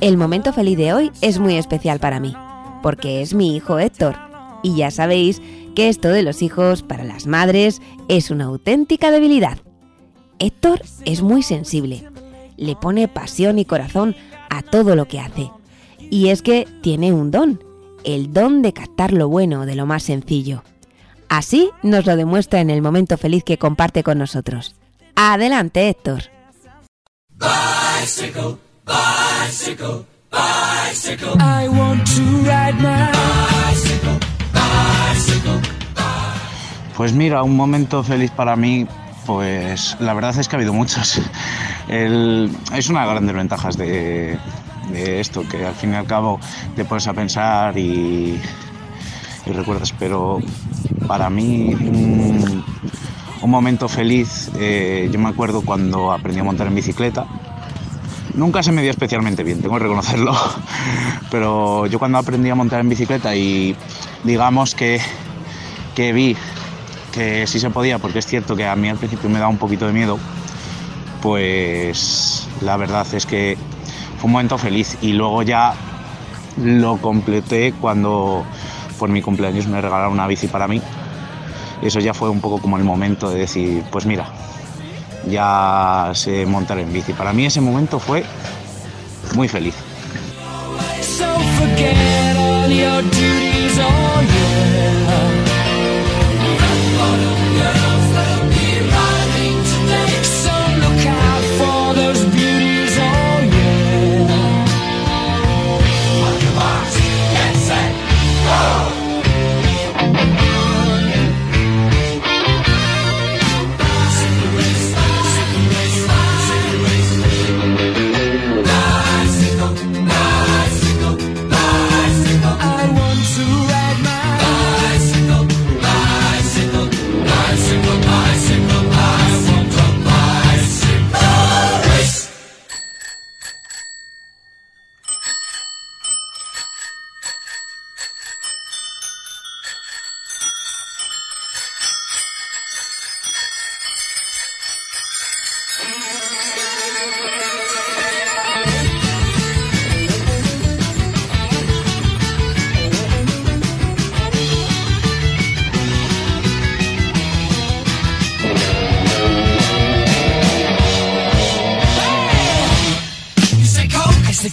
El 0.00 0.16
momento 0.16 0.52
feliz 0.52 0.78
de 0.78 0.92
hoy 0.92 1.10
es 1.20 1.40
muy 1.40 1.56
especial 1.56 1.98
para 1.98 2.20
mí, 2.20 2.32
porque 2.80 3.20
es 3.20 3.34
mi 3.34 3.56
hijo 3.56 3.80
Héctor. 3.80 4.14
Y 4.62 4.76
ya 4.76 4.92
sabéis 4.92 5.42
que 5.74 5.88
esto 5.88 6.10
de 6.10 6.22
los 6.22 6.42
hijos 6.42 6.84
para 6.84 7.02
las 7.02 7.26
madres 7.26 7.82
es 8.06 8.30
una 8.30 8.44
auténtica 8.44 9.10
debilidad. 9.10 9.58
Héctor 10.38 10.80
es 11.04 11.22
muy 11.22 11.42
sensible, 11.42 12.08
le 12.56 12.76
pone 12.76 13.08
pasión 13.08 13.58
y 13.58 13.64
corazón 13.64 14.14
a 14.48 14.62
todo 14.62 14.94
lo 14.94 15.08
que 15.08 15.18
hace. 15.18 15.50
Y 16.12 16.28
es 16.28 16.42
que 16.42 16.68
tiene 16.82 17.14
un 17.14 17.30
don, 17.30 17.64
el 18.04 18.34
don 18.34 18.60
de 18.60 18.74
captar 18.74 19.14
lo 19.14 19.28
bueno 19.28 19.64
de 19.64 19.74
lo 19.74 19.86
más 19.86 20.02
sencillo. 20.02 20.62
Así 21.30 21.70
nos 21.82 22.04
lo 22.04 22.16
demuestra 22.16 22.60
en 22.60 22.68
el 22.68 22.82
momento 22.82 23.16
feliz 23.16 23.44
que 23.44 23.56
comparte 23.56 24.02
con 24.02 24.18
nosotros. 24.18 24.74
Adelante, 25.16 25.88
Héctor. 25.88 26.24
Pues 36.94 37.14
mira, 37.14 37.42
un 37.42 37.56
momento 37.56 38.04
feliz 38.04 38.30
para 38.32 38.54
mí, 38.54 38.86
pues 39.24 39.96
la 39.98 40.12
verdad 40.12 40.38
es 40.38 40.46
que 40.46 40.56
ha 40.56 40.58
habido 40.58 40.74
muchos. 40.74 41.22
es 41.88 42.88
una 42.90 43.00
de 43.00 43.06
las 43.06 43.14
grandes 43.14 43.34
ventajas 43.34 43.78
de, 43.78 44.38
esto, 44.94 45.46
que 45.48 45.64
al 45.64 45.74
fin 45.74 45.92
y 45.92 45.96
al 45.96 46.06
cabo 46.06 46.38
te 46.76 46.84
pones 46.84 47.06
a 47.06 47.14
pensar 47.14 47.76
y, 47.78 48.40
recuerdas, 49.46 49.92
pero 49.98 50.40
para 51.06 51.28
mí 51.30 51.74
un, 51.74 52.64
momento 53.50 53.88
feliz, 53.88 54.50
eh, 54.56 55.10
yo 55.12 55.18
me 55.18 55.28
acuerdo 55.28 55.62
cuando 55.62 56.12
aprendí 56.12 56.40
a 56.40 56.44
montar 56.44 56.68
en 56.68 56.74
bicicleta, 56.74 57.26
Nunca 58.34 58.62
se 58.62 58.72
me 58.72 58.80
dio 58.80 58.90
especialmente 58.90 59.44
bien, 59.44 59.60
tengo 59.60 59.74
que 59.74 59.82
reconocerlo. 59.82 60.34
Pero 61.30 61.86
yo 61.86 61.98
cuando 61.98 62.18
aprendí 62.18 62.48
a 62.48 62.54
montar 62.54 62.80
en 62.80 62.88
bicicleta 62.88 63.36
y 63.36 63.76
digamos 64.24 64.74
que, 64.74 65.00
que 65.94 66.12
vi 66.12 66.36
que 67.12 67.46
sí 67.46 67.60
se 67.60 67.68
podía, 67.68 67.98
porque 67.98 68.20
es 68.20 68.26
cierto 68.26 68.56
que 68.56 68.66
a 68.66 68.74
mí 68.74 68.88
al 68.88 68.96
principio 68.96 69.28
me 69.28 69.38
da 69.38 69.48
un 69.48 69.58
poquito 69.58 69.86
de 69.86 69.92
miedo, 69.92 70.18
pues 71.20 72.48
la 72.62 72.78
verdad 72.78 73.06
es 73.12 73.26
que 73.26 73.58
un 74.22 74.32
momento 74.32 74.58
feliz 74.58 74.96
y 75.02 75.12
luego 75.12 75.42
ya 75.42 75.74
lo 76.56 76.96
completé 76.98 77.72
cuando 77.80 78.44
por 78.98 79.08
mi 79.08 79.22
cumpleaños 79.22 79.66
me 79.66 79.80
regalaron 79.80 80.12
una 80.12 80.26
bici 80.26 80.46
para 80.46 80.68
mí. 80.68 80.80
Eso 81.82 81.98
ya 81.98 82.14
fue 82.14 82.30
un 82.30 82.40
poco 82.40 82.58
como 82.58 82.76
el 82.76 82.84
momento 82.84 83.30
de 83.30 83.40
decir, 83.40 83.82
pues 83.90 84.06
mira, 84.06 84.26
ya 85.28 86.12
sé 86.14 86.46
montar 86.46 86.78
en 86.78 86.92
bici. 86.92 87.12
Para 87.12 87.32
mí 87.32 87.46
ese 87.46 87.60
momento 87.60 87.98
fue 87.98 88.24
muy 89.34 89.48
feliz. 89.48 89.74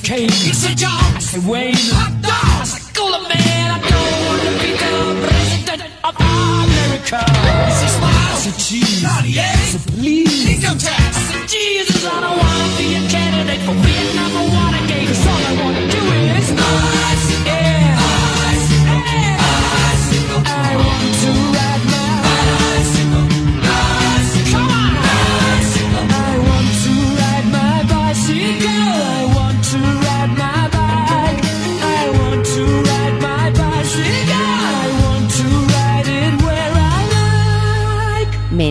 cake. 0.09 0.33
It's 0.49 0.65
a 0.65 0.73
job. 0.73 0.89
I 0.89 1.19
said, 1.19 1.45
Wayne. 1.45 1.77
Hot 1.93 2.09
dog. 2.25 2.33
I 2.33 2.65
said, 2.65 2.81
cooler 2.97 3.21
man. 3.29 3.67
I 3.69 3.79
don't 3.93 4.17
want 4.25 4.41
to 4.41 4.53
be 4.57 4.71
the 4.73 4.93
president 5.21 5.81
of 6.01 6.13
America. 6.17 7.21
This 7.69 7.85
is 7.85 7.93
smile. 7.93 8.33
I 8.33 8.41
said, 8.41 8.57
cheese. 8.57 9.05
Naughty-eight. 9.05 9.53
I 9.53 9.69
said, 9.69 9.85
please. 9.93 10.49
Income 10.49 10.81
tax. 10.81 11.13
I 11.13 11.21
said, 11.29 11.45
Jesus, 11.45 12.01
I 12.09 12.25
don't 12.25 12.37
want 12.41 12.57
to 12.57 12.69
be 12.81 12.97
a 12.97 13.05
candidate 13.05 13.61
for 13.69 13.77
Vietnam 13.85 14.33
or 14.33 14.49
Watergate. 14.49 15.13
That's 15.13 15.25
all 15.29 15.41
I 15.45 15.53
want 15.61 15.77
to 15.77 15.88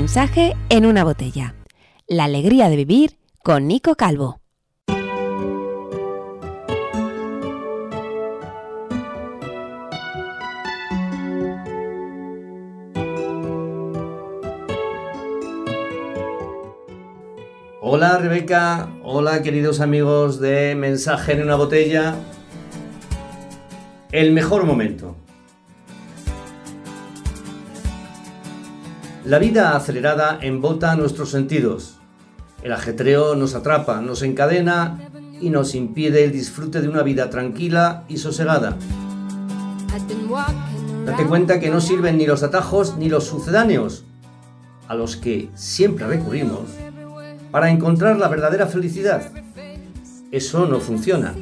Mensaje 0.09 0.57
en 0.71 0.87
una 0.87 1.05
botella. 1.05 1.55
La 2.07 2.25
alegría 2.25 2.71
de 2.71 2.77
vivir 2.77 3.19
con 3.45 3.69
Nico 3.69 3.95
Calvo. 3.95 4.41
Hola 17.83 18.17
Rebeca, 18.17 18.89
hola 19.05 19.43
queridos 19.43 19.81
amigos 19.81 20.41
de 20.41 20.75
Mensaje 20.75 21.33
en 21.33 21.43
una 21.43 21.57
botella. 21.57 22.17
El 24.11 24.33
mejor 24.33 24.65
momento. 24.65 25.17
La 29.29 29.39
vida 29.39 29.77
acelerada 29.77 30.39
embota 30.41 30.97
nuestros 30.97 31.31
sentidos. 31.31 31.99
El 32.63 32.73
ajetreo 32.73 33.37
nos 33.37 33.55
atrapa, 33.55 34.01
nos 34.01 34.23
encadena 34.23 35.11
y 35.39 35.51
nos 35.51 35.75
impide 35.75 36.25
el 36.25 36.33
disfrute 36.33 36.81
de 36.81 36.89
una 36.89 37.03
vida 37.03 37.29
tranquila 37.29 38.05
y 38.09 38.17
sosegada. 38.17 38.79
Date 41.05 41.27
cuenta 41.27 41.61
que 41.61 41.69
no 41.69 41.83
sirven 41.83 42.17
ni 42.17 42.25
los 42.25 42.43
atajos 42.43 42.97
ni 42.97 43.11
los 43.11 43.25
sucedáneos, 43.25 44.03
a 44.89 44.95
los 44.95 45.19
que 45.19 45.51
siempre 45.55 46.07
recurrimos, 46.07 46.63
para 47.51 47.71
encontrar 47.71 48.17
la 48.19 48.29
verdadera 48.29 48.67
felicidad. 48.67 49.31
Eso 50.33 50.65
no 50.65 50.81
funciona. 50.81 51.35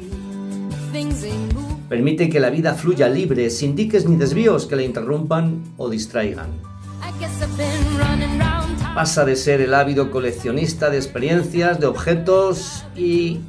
Permite 1.87 2.27
que 2.27 2.41
la 2.41 2.49
vida 2.49 2.73
fluya 2.73 3.07
libre, 3.07 3.49
sin 3.49 3.77
diques 3.77 4.05
ni 4.09 4.17
desvíos 4.17 4.65
que 4.65 4.75
la 4.75 4.83
interrumpan 4.83 5.63
o 5.77 5.89
distraigan. 5.89 6.66
Pasa 8.95 9.25
de 9.25 9.35
ser 9.35 9.61
el 9.61 9.73
ávido 9.73 10.11
coleccionista 10.11 10.89
de 10.89 10.97
experiencias, 10.97 11.79
de 11.79 11.85
objetos 11.85 12.85
y 12.95 13.39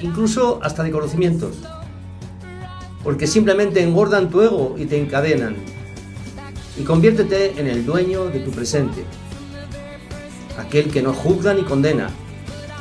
incluso 0.00 0.60
hasta 0.62 0.82
de 0.82 0.90
conocimientos. 0.90 1.56
porque 3.08 3.26
simplemente 3.26 3.82
engordan 3.82 4.28
tu 4.28 4.42
ego 4.42 4.76
y 4.78 4.84
te 4.84 5.00
encadenan. 5.00 5.56
Y 6.76 6.82
conviértete 6.82 7.58
en 7.58 7.66
el 7.66 7.86
dueño 7.86 8.26
de 8.26 8.40
tu 8.40 8.50
presente, 8.50 9.02
aquel 10.58 10.90
que 10.90 11.02
no 11.02 11.12
juzga 11.12 11.54
ni 11.54 11.62
condena, 11.62 12.10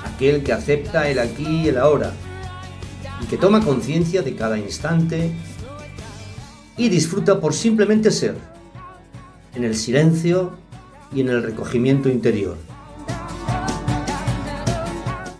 aquel 0.06 0.44
que 0.44 0.54
acepta 0.54 1.08
el 1.10 1.20
aquí 1.20 1.62
y 1.63 1.70
el 1.70 1.78
ahora, 1.78 2.12
y 3.22 3.26
que 3.28 3.38
toma 3.38 3.63
conciencia 3.63 4.22
de 4.22 4.36
cada 4.36 4.58
instante 4.58 5.32
y 6.76 6.90
disfruta 6.90 7.40
por 7.40 7.54
simplemente 7.54 8.12
ser, 8.12 8.36
en 9.56 9.64
el 9.64 9.76
silencio 9.76 10.52
y 11.14 11.22
en 11.22 11.30
el 11.30 11.44
recogimiento 11.44 12.10
interior. 12.10 12.58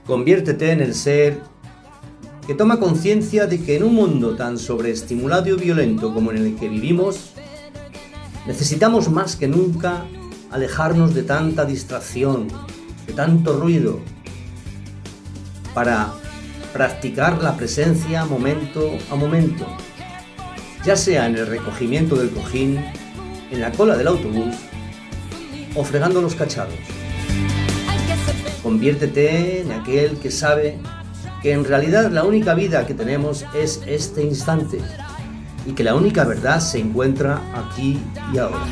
Conviértete 0.06 0.72
en 0.72 0.82
el 0.82 0.94
ser 0.94 1.42
que 2.48 2.54
toma 2.54 2.80
conciencia 2.80 3.46
de 3.46 3.62
que 3.62 3.76
en 3.76 3.84
un 3.84 3.94
mundo 3.94 4.36
tan 4.36 4.58
sobreestimulado 4.58 5.50
y 5.50 5.54
violento 5.54 6.14
como 6.14 6.32
en 6.32 6.38
el 6.38 6.56
que 6.56 6.70
vivimos, 6.70 7.34
necesitamos 8.46 9.10
más 9.12 9.36
que 9.36 9.50
nunca 9.50 10.06
alejarnos 10.50 11.14
de 11.14 11.24
tanta 11.24 11.66
distracción, 11.66 12.48
de 13.06 13.14
tanto 13.14 13.60
ruido, 13.60 14.00
para 15.74 16.14
practicar 16.72 17.44
la 17.44 17.58
presencia 17.58 18.24
momento 18.26 18.92
a 19.12 19.16
momento, 19.16 19.66
ya 20.86 20.96
sea 20.96 21.28
en 21.28 21.36
el 21.36 21.48
recogimiento 21.48 22.16
del 22.16 22.30
cojín, 22.30 22.80
en 23.52 23.62
la 23.62 23.72
cola 23.72 23.96
del 23.96 24.08
autobús 24.08 24.56
o 25.76 25.84
fregando 25.84 26.22
los 26.22 26.36
cachados. 26.36 26.74
Conviértete 28.64 29.62
en 29.62 29.72
aquel 29.72 30.18
que 30.18 30.32
sabe 30.32 30.78
que 31.42 31.52
en 31.52 31.64
realidad 31.64 32.12
la 32.12 32.24
única 32.24 32.54
vida 32.54 32.86
que 32.86 32.94
tenemos 32.94 33.46
es 33.54 33.82
este 33.86 34.24
instante 34.24 34.80
y 35.66 35.74
que 35.74 35.84
la 35.84 35.96
única 35.96 36.24
verdad 36.24 36.60
se 36.60 36.80
encuentra 36.80 37.42
aquí 37.54 38.00
y 38.34 38.38
ahora. 38.38 38.66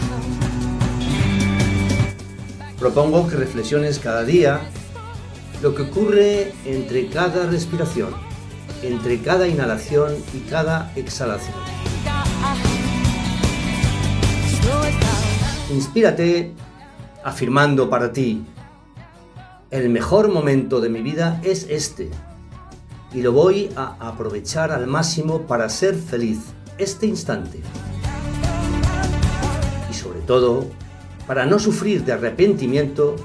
Propongo 2.80 3.28
que 3.28 3.36
reflexiones 3.36 4.00
cada 4.00 4.24
día 4.24 4.62
lo 5.62 5.74
que 5.76 5.84
ocurre 5.84 6.54
entre 6.66 7.08
cada 7.08 7.48
respiración, 7.48 8.10
entre 8.84 9.22
cada 9.22 9.48
inhalación 9.48 10.14
y 10.34 10.40
cada 10.50 10.92
exhalación. 10.96 11.56
Inspírate 15.76 16.54
afirmando 17.22 17.90
para 17.90 18.14
ti, 18.14 18.46
el 19.72 19.90
mejor 19.90 20.30
momento 20.30 20.80
de 20.80 20.88
mi 20.88 21.02
vida 21.02 21.42
es 21.44 21.68
este 21.70 22.10
y 23.14 23.22
lo 23.22 23.34
voy 23.34 23.70
a 23.76 23.98
aprovechar 24.00 24.72
al 24.72 24.88
máximo 24.88 25.42
para 25.42 25.68
ser 25.68 25.96
feliz 25.96 26.40
este 26.78 27.08
instante. 27.08 27.60
Y 29.92 29.94
sobre 29.94 30.22
todo, 30.22 30.66
para 31.28 31.46
no 31.46 31.60
sufrir 31.60 32.06
de 32.06 32.14
arrepentimiento 32.14 33.18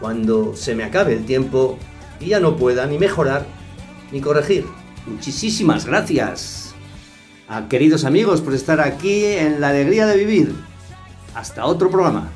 cuando 0.00 0.56
se 0.56 0.74
me 0.74 0.82
acabe 0.82 1.12
el 1.12 1.24
tiempo 1.24 1.78
y 2.18 2.30
ya 2.30 2.40
no 2.40 2.56
pueda 2.56 2.84
ni 2.86 2.98
mejorar 2.98 3.46
ni 4.10 4.20
corregir. 4.20 4.66
Muchísimas 5.06 5.86
gracias 5.86 6.74
a 7.46 7.68
queridos 7.68 8.04
amigos 8.04 8.40
por 8.40 8.54
estar 8.54 8.80
aquí 8.80 9.24
en 9.24 9.60
la 9.60 9.68
alegría 9.68 10.06
de 10.06 10.16
vivir. 10.16 10.71
Hasta 11.34 11.64
otro 11.64 11.90
programa. 11.90 12.28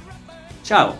Chao. 0.62 0.94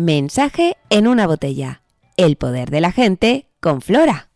Mensaje 0.00 0.78
en 0.88 1.06
una 1.06 1.26
botella. 1.26 1.82
El 2.16 2.36
poder 2.36 2.70
de 2.70 2.80
la 2.80 2.90
gente 2.90 3.50
con 3.60 3.82
Flora. 3.82 4.30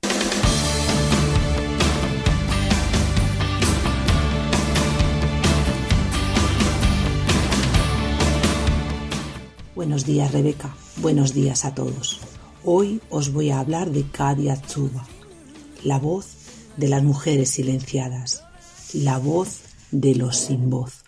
Buenos 9.74 10.04
días 10.04 10.32
Rebeca, 10.32 10.76
buenos 10.96 11.32
días 11.32 11.64
a 11.64 11.74
todos. 11.74 12.20
Hoy 12.62 13.00
os 13.08 13.32
voy 13.32 13.48
a 13.48 13.60
hablar 13.60 13.90
de 13.90 14.02
Kadia 14.02 14.56
Tsuba, 14.56 15.06
la 15.82 15.98
voz 15.98 16.26
de 16.76 16.88
las 16.88 17.02
mujeres 17.02 17.48
silenciadas, 17.48 18.44
la 18.92 19.16
voz 19.16 19.62
de 19.90 20.14
los 20.14 20.36
sin 20.36 20.68
voz. 20.68 21.03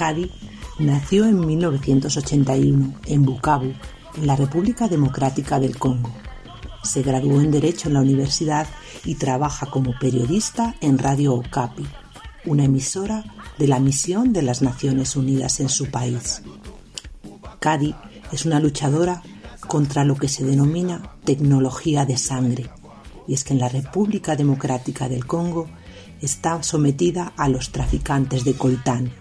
Kadi 0.00 0.30
nació 0.78 1.26
en 1.26 1.46
1981 1.46 2.94
en 3.04 3.22
Bukavu, 3.22 3.74
en 4.16 4.26
la 4.26 4.34
República 4.34 4.88
Democrática 4.88 5.60
del 5.60 5.76
Congo. 5.76 6.10
Se 6.82 7.02
graduó 7.02 7.42
en 7.42 7.50
Derecho 7.50 7.88
en 7.88 7.94
la 7.94 8.00
universidad 8.00 8.66
y 9.04 9.16
trabaja 9.16 9.66
como 9.66 9.92
periodista 10.00 10.74
en 10.80 10.96
Radio 10.96 11.34
Okapi, 11.34 11.86
una 12.46 12.64
emisora 12.64 13.24
de 13.58 13.68
la 13.68 13.78
misión 13.78 14.32
de 14.32 14.40
las 14.40 14.62
Naciones 14.62 15.16
Unidas 15.16 15.60
en 15.60 15.68
su 15.68 15.90
país. 15.90 16.40
Kadi 17.58 17.94
es 18.32 18.46
una 18.46 18.58
luchadora 18.58 19.22
contra 19.68 20.04
lo 20.04 20.16
que 20.16 20.28
se 20.28 20.46
denomina 20.46 21.12
tecnología 21.24 22.06
de 22.06 22.16
sangre, 22.16 22.70
y 23.28 23.34
es 23.34 23.44
que 23.44 23.52
en 23.52 23.60
la 23.60 23.68
República 23.68 24.34
Democrática 24.34 25.10
del 25.10 25.26
Congo 25.26 25.68
está 26.22 26.62
sometida 26.62 27.34
a 27.36 27.50
los 27.50 27.70
traficantes 27.70 28.44
de 28.44 28.54
coltán, 28.54 29.12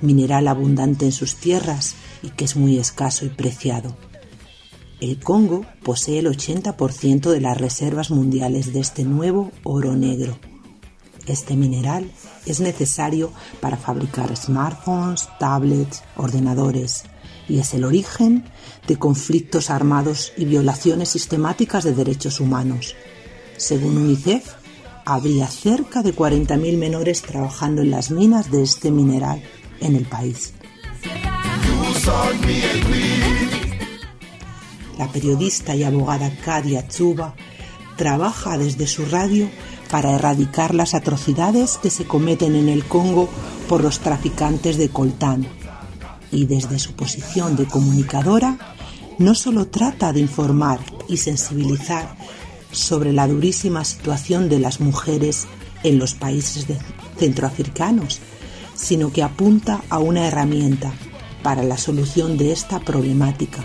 mineral 0.00 0.48
abundante 0.48 1.04
en 1.04 1.12
sus 1.12 1.36
tierras 1.36 1.94
y 2.22 2.30
que 2.30 2.44
es 2.44 2.56
muy 2.56 2.78
escaso 2.78 3.24
y 3.24 3.28
preciado. 3.28 3.96
El 5.00 5.20
Congo 5.20 5.64
posee 5.82 6.18
el 6.18 6.26
80% 6.26 7.30
de 7.30 7.40
las 7.40 7.56
reservas 7.56 8.10
mundiales 8.10 8.72
de 8.72 8.80
este 8.80 9.04
nuevo 9.04 9.52
oro 9.62 9.94
negro. 9.94 10.38
Este 11.26 11.56
mineral 11.56 12.10
es 12.46 12.60
necesario 12.60 13.30
para 13.60 13.76
fabricar 13.76 14.34
smartphones, 14.36 15.28
tablets, 15.38 16.02
ordenadores 16.16 17.04
y 17.48 17.58
es 17.58 17.74
el 17.74 17.84
origen 17.84 18.44
de 18.86 18.96
conflictos 18.96 19.70
armados 19.70 20.32
y 20.36 20.44
violaciones 20.44 21.10
sistemáticas 21.10 21.84
de 21.84 21.94
derechos 21.94 22.40
humanos. 22.40 22.96
Según 23.56 23.98
UNICEF, 23.98 24.54
habría 25.04 25.46
cerca 25.46 26.02
de 26.02 26.14
40.000 26.14 26.76
menores 26.76 27.22
trabajando 27.22 27.82
en 27.82 27.90
las 27.90 28.10
minas 28.10 28.50
de 28.50 28.62
este 28.62 28.90
mineral 28.90 29.42
en 29.80 29.96
el 29.96 30.04
país. 30.04 30.52
La 34.98 35.10
periodista 35.12 35.74
y 35.76 35.84
abogada 35.84 36.30
Kadia 36.44 36.86
Tsuba 36.88 37.34
trabaja 37.96 38.58
desde 38.58 38.86
su 38.86 39.04
radio 39.06 39.48
para 39.90 40.12
erradicar 40.12 40.74
las 40.74 40.94
atrocidades 40.94 41.78
que 41.78 41.90
se 41.90 42.04
cometen 42.04 42.54
en 42.54 42.68
el 42.68 42.84
Congo 42.84 43.28
por 43.68 43.82
los 43.82 44.00
traficantes 44.00 44.76
de 44.76 44.88
coltán. 44.88 45.46
Y 46.30 46.46
desde 46.46 46.78
su 46.78 46.92
posición 46.92 47.56
de 47.56 47.66
comunicadora, 47.66 48.58
no 49.18 49.34
solo 49.34 49.66
trata 49.66 50.12
de 50.12 50.20
informar 50.20 50.78
y 51.08 51.16
sensibilizar 51.16 52.16
sobre 52.70 53.12
la 53.12 53.26
durísima 53.26 53.84
situación 53.84 54.48
de 54.48 54.58
las 54.58 54.80
mujeres 54.80 55.46
en 55.82 55.98
los 55.98 56.14
países 56.14 56.66
centroafricanos, 57.18 58.20
sino 58.78 59.12
que 59.12 59.22
apunta 59.22 59.82
a 59.90 59.98
una 59.98 60.26
herramienta, 60.26 60.92
para 61.42 61.62
la 61.62 61.78
solución 61.78 62.36
de 62.36 62.52
esta 62.52 62.80
problemática, 62.80 63.64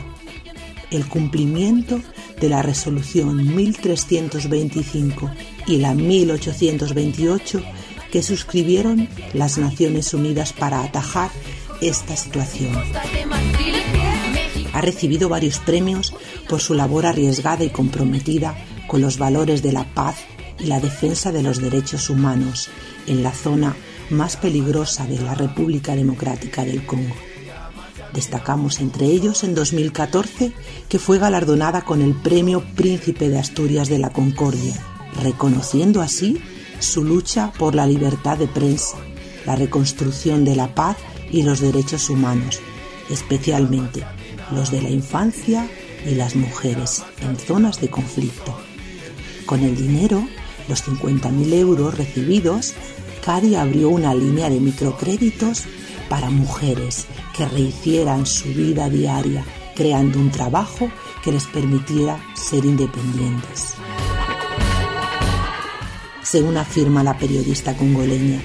el 0.91 1.07
cumplimiento 1.07 2.01
de 2.39 2.49
la 2.49 2.61
resolución 2.61 3.55
1325 3.55 5.31
y 5.67 5.77
la 5.77 5.93
1828 5.93 7.63
que 8.11 8.21
suscribieron 8.21 9.09
las 9.33 9.57
Naciones 9.57 10.13
Unidas 10.13 10.53
para 10.53 10.83
atajar 10.83 11.31
esta 11.81 12.15
situación. 12.15 12.71
Ha 14.73 14.81
recibido 14.81 15.29
varios 15.29 15.59
premios 15.59 16.13
por 16.47 16.59
su 16.59 16.73
labor 16.73 17.05
arriesgada 17.05 17.63
y 17.63 17.69
comprometida 17.69 18.55
con 18.87 19.01
los 19.01 19.17
valores 19.17 19.61
de 19.61 19.71
la 19.71 19.83
paz 19.93 20.17
y 20.59 20.65
la 20.65 20.79
defensa 20.79 21.31
de 21.31 21.43
los 21.43 21.59
derechos 21.59 22.09
humanos 22.09 22.69
en 23.07 23.23
la 23.23 23.31
zona 23.31 23.75
más 24.09 24.37
peligrosa 24.37 25.05
de 25.05 25.19
la 25.19 25.35
República 25.35 25.95
Democrática 25.95 26.63
del 26.63 26.85
Congo. 26.85 27.15
Destacamos 28.13 28.79
entre 28.79 29.07
ellos 29.07 29.43
en 29.43 29.55
2014 29.55 30.53
que 30.87 30.99
fue 30.99 31.17
galardonada 31.17 31.81
con 31.83 32.01
el 32.01 32.13
Premio 32.13 32.63
Príncipe 32.75 33.29
de 33.29 33.39
Asturias 33.39 33.89
de 33.89 33.99
la 33.99 34.11
Concordia, 34.11 34.75
reconociendo 35.21 36.01
así 36.01 36.39
su 36.79 37.03
lucha 37.03 37.51
por 37.57 37.75
la 37.75 37.87
libertad 37.87 38.37
de 38.37 38.47
prensa, 38.47 38.97
la 39.45 39.55
reconstrucción 39.55 40.45
de 40.45 40.55
la 40.55 40.75
paz 40.75 40.97
y 41.31 41.41
los 41.41 41.59
derechos 41.59 42.09
humanos, 42.09 42.59
especialmente 43.09 44.03
los 44.51 44.69
de 44.69 44.81
la 44.81 44.89
infancia 44.89 45.67
y 46.05 46.15
las 46.15 46.35
mujeres 46.35 47.03
en 47.21 47.37
zonas 47.37 47.81
de 47.81 47.89
conflicto. 47.89 48.55
Con 49.45 49.61
el 49.63 49.75
dinero, 49.75 50.27
los 50.67 50.85
50.000 50.85 51.53
euros 51.53 51.97
recibidos, 51.97 52.73
Cadi 53.23 53.55
abrió 53.55 53.87
una 53.87 54.13
línea 54.13 54.49
de 54.49 54.59
microcréditos 54.59 55.63
para 56.09 56.29
mujeres 56.29 57.07
que 57.35 57.45
rehicieran 57.45 58.25
su 58.25 58.49
vida 58.49 58.89
diaria, 58.89 59.45
creando 59.75 60.19
un 60.19 60.29
trabajo 60.29 60.91
que 61.23 61.31
les 61.31 61.45
permitiera 61.45 62.19
ser 62.35 62.65
independientes. 62.65 63.75
Según 66.21 66.57
afirma 66.57 67.01
la 67.01 67.17
periodista 67.17 67.77
congoleña, 67.77 68.41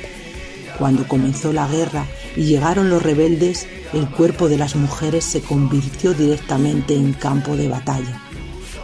cuando 0.79 1.09
comenzó 1.09 1.53
la 1.53 1.67
guerra 1.67 2.07
y 2.37 2.45
llegaron 2.45 2.89
los 2.89 3.03
rebeldes, 3.03 3.67
el 3.93 4.09
cuerpo 4.09 4.49
de 4.49 4.59
las 4.59 4.77
mujeres 4.77 5.25
se 5.25 5.41
convirtió 5.41 6.15
directamente 6.15 6.95
en 6.95 7.15
campo 7.15 7.57
de 7.57 7.69
batalla. 7.69 8.23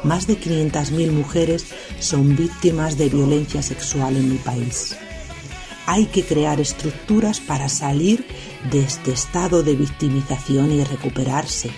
Más 0.02 0.26
de 0.26 0.40
500.000 0.40 1.12
mujeres 1.12 1.66
son 2.00 2.34
víctimas 2.34 2.98
de 2.98 3.08
violencia 3.08 3.62
sexual 3.62 4.16
en 4.16 4.28
mi 4.30 4.38
país. 4.38 4.96
Hay 5.86 6.06
que 6.06 6.24
crear 6.24 6.60
estructuras 6.60 7.40
para 7.40 7.68
salir 7.68 8.26
de 8.70 8.80
este 8.80 9.12
estado 9.12 9.62
de 9.62 9.76
victimización 9.76 10.72
y 10.72 10.82
recuperarse. 10.84 11.70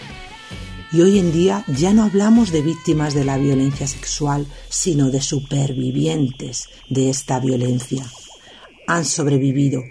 Y 0.92 1.00
hoy 1.00 1.18
en 1.18 1.32
día 1.32 1.64
ya 1.66 1.92
no 1.92 2.04
hablamos 2.04 2.52
de 2.52 2.62
víctimas 2.62 3.14
de 3.14 3.24
la 3.24 3.36
violencia 3.36 3.86
sexual, 3.88 4.46
sino 4.68 5.10
de 5.10 5.20
supervivientes 5.20 6.68
de 6.88 7.10
esta 7.10 7.40
violencia. 7.40 8.06
Han 8.86 9.04
sobrevivido 9.04 9.82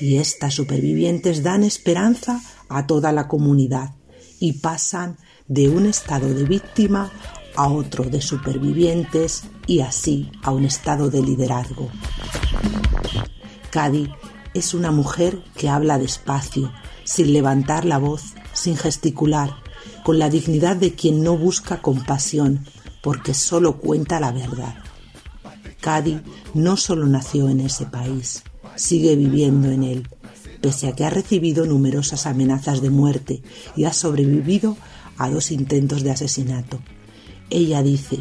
y 0.00 0.16
estas 0.16 0.54
supervivientes 0.54 1.42
dan 1.42 1.64
esperanza 1.64 2.40
a 2.68 2.86
toda 2.86 3.10
la 3.10 3.26
comunidad 3.26 3.96
y 4.38 4.52
pasan 4.52 5.16
de 5.48 5.68
un 5.68 5.86
estado 5.86 6.32
de 6.32 6.44
víctima 6.44 7.10
a 7.56 7.68
otro 7.68 8.04
de 8.04 8.20
supervivientes 8.20 9.44
y 9.66 9.80
así 9.80 10.30
a 10.42 10.52
un 10.52 10.64
estado 10.64 11.10
de 11.10 11.22
liderazgo. 11.22 11.90
Cady 13.74 14.08
es 14.54 14.72
una 14.72 14.92
mujer 14.92 15.42
que 15.56 15.68
habla 15.68 15.98
despacio, 15.98 16.72
sin 17.02 17.32
levantar 17.32 17.84
la 17.84 17.98
voz, 17.98 18.34
sin 18.52 18.76
gesticular, 18.76 19.56
con 20.04 20.20
la 20.20 20.30
dignidad 20.30 20.76
de 20.76 20.94
quien 20.94 21.24
no 21.24 21.36
busca 21.36 21.82
compasión, 21.82 22.64
porque 23.02 23.34
solo 23.34 23.78
cuenta 23.78 24.20
la 24.20 24.30
verdad. 24.30 24.76
Cady 25.80 26.20
no 26.54 26.76
solo 26.76 27.08
nació 27.08 27.48
en 27.48 27.58
ese 27.58 27.84
país, 27.86 28.44
sigue 28.76 29.16
viviendo 29.16 29.72
en 29.72 29.82
él, 29.82 30.08
pese 30.60 30.86
a 30.86 30.92
que 30.92 31.04
ha 31.04 31.10
recibido 31.10 31.66
numerosas 31.66 32.26
amenazas 32.26 32.80
de 32.80 32.90
muerte 32.90 33.42
y 33.74 33.86
ha 33.86 33.92
sobrevivido 33.92 34.76
a 35.18 35.28
dos 35.28 35.50
intentos 35.50 36.04
de 36.04 36.12
asesinato. 36.12 36.78
Ella 37.50 37.82
dice, 37.82 38.20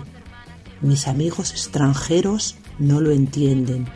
mis 0.81 1.07
amigos 1.07 1.51
extranjeros 1.51 2.55
no 2.79 3.01
lo 3.01 3.11
entienden, 3.11 3.87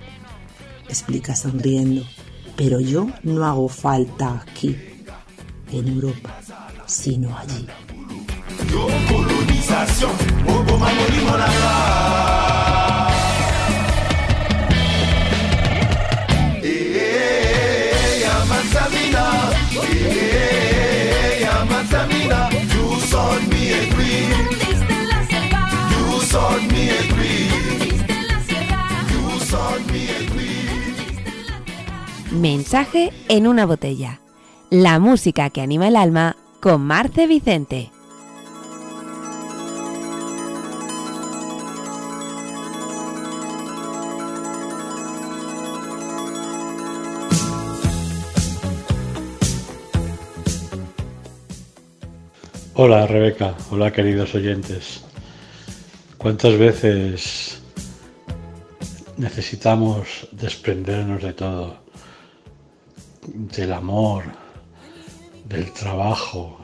explica 0.89 1.36
sonriendo, 1.36 2.06
pero 2.56 2.80
yo 2.80 3.08
no 3.23 3.45
hago 3.45 3.67
falta 3.69 4.41
aquí, 4.41 4.76
en 5.71 5.88
Europa, 5.88 6.39
sino 6.86 7.38
allí. 7.38 7.67
Mensaje 32.38 33.12
en 33.30 33.47
una 33.47 33.65
botella. 33.65 34.21
La 34.69 35.00
música 35.00 35.50
que 35.50 35.62
anima 35.62 35.88
el 35.88 35.95
alma 35.95 36.38
con 36.62 36.82
Marce 36.82 37.26
Vicente. 37.26 37.89
Hola 52.76 53.08
Rebeca, 53.08 53.56
hola 53.71 53.91
queridos 53.91 54.36
oyentes. 54.36 55.04
¿Cuántas 56.19 56.56
veces 56.60 57.63
necesitamos 59.17 60.28
desprendernos 60.34 61.23
de 61.23 61.34
todo? 61.34 61.87
Del 63.28 63.74
amor, 63.74 64.24
del 65.46 65.72
trabajo, 65.74 66.60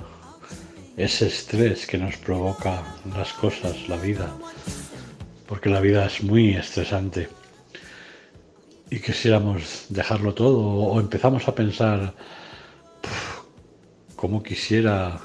ese 0.97 1.27
estrés 1.27 1.85
que 1.85 1.97
nos 1.97 2.17
provoca 2.17 2.83
las 3.15 3.33
cosas, 3.33 3.87
la 3.87 3.97
vida, 3.97 4.33
porque 5.47 5.69
la 5.69 5.79
vida 5.79 6.05
es 6.05 6.23
muy 6.23 6.55
estresante. 6.55 7.29
Y 8.89 8.99
quisiéramos 8.99 9.85
dejarlo 9.89 10.33
todo 10.33 10.59
o 10.59 10.99
empezamos 10.99 11.47
a 11.47 11.55
pensar, 11.55 12.13
cómo 14.23 14.41
quisiera 14.41 15.19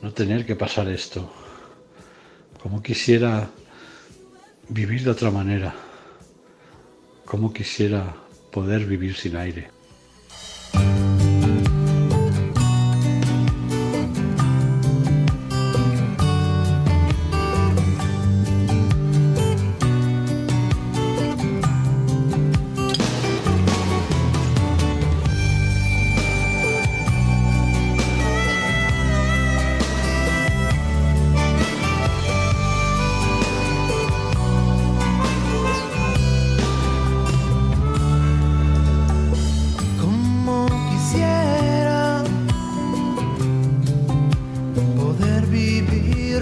no 0.00 0.14
tener 0.14 0.46
que 0.46 0.56
pasar 0.56 0.88
esto. 0.88 1.30
Como 2.62 2.82
quisiera 2.82 3.50
vivir 4.70 5.04
de 5.04 5.10
otra 5.10 5.30
manera. 5.30 5.74
Como 7.26 7.52
quisiera 7.52 8.16
poder 8.50 8.86
vivir 8.86 9.14
sin 9.14 9.36
aire. 9.36 9.71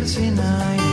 verse 0.01 0.90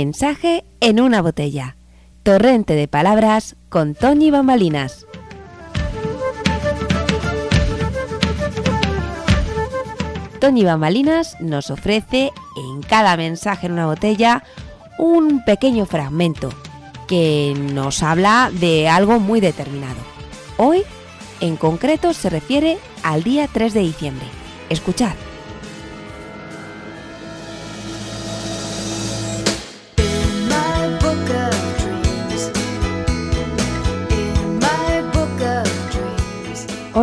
Mensaje 0.00 0.64
en 0.78 1.00
una 1.00 1.22
botella. 1.22 1.76
Torrente 2.22 2.76
de 2.76 2.86
palabras 2.86 3.56
con 3.68 3.96
Tony 3.96 4.30
Bambalinas. 4.30 5.06
Tony 10.40 10.62
Bambalinas 10.62 11.34
nos 11.40 11.72
ofrece 11.72 12.30
en 12.56 12.80
cada 12.82 13.16
mensaje 13.16 13.66
en 13.66 13.72
una 13.72 13.86
botella 13.86 14.44
un 15.00 15.44
pequeño 15.44 15.84
fragmento 15.84 16.50
que 17.08 17.56
nos 17.74 18.04
habla 18.04 18.52
de 18.52 18.88
algo 18.88 19.18
muy 19.18 19.40
determinado. 19.40 19.98
Hoy, 20.58 20.84
en 21.40 21.56
concreto, 21.56 22.12
se 22.12 22.30
refiere 22.30 22.78
al 23.02 23.24
día 23.24 23.48
3 23.52 23.74
de 23.74 23.80
diciembre. 23.80 24.26
Escuchad. 24.70 25.16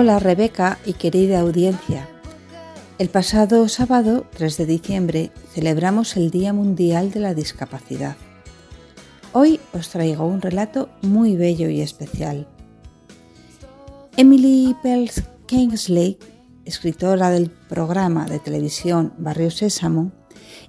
Hola 0.05 0.19
Rebeca 0.19 0.77
y 0.85 0.93
querida 0.93 1.39
audiencia. 1.39 2.07
El 2.99 3.09
pasado 3.09 3.67
sábado 3.67 4.27
3 4.37 4.57
de 4.57 4.65
diciembre 4.67 5.31
celebramos 5.51 6.15
el 6.15 6.29
Día 6.29 6.53
Mundial 6.53 7.09
de 7.09 7.21
la 7.21 7.33
Discapacidad. 7.33 8.15
Hoy 9.33 9.59
os 9.73 9.89
traigo 9.89 10.27
un 10.27 10.43
relato 10.43 10.89
muy 11.01 11.35
bello 11.35 11.69
y 11.69 11.81
especial. 11.81 12.47
Emily 14.15 14.75
Pels 14.83 15.23
Kingsley, 15.47 16.19
escritora 16.65 17.31
del 17.31 17.49
programa 17.49 18.27
de 18.27 18.37
televisión 18.37 19.11
Barrio 19.17 19.49
Sésamo 19.49 20.11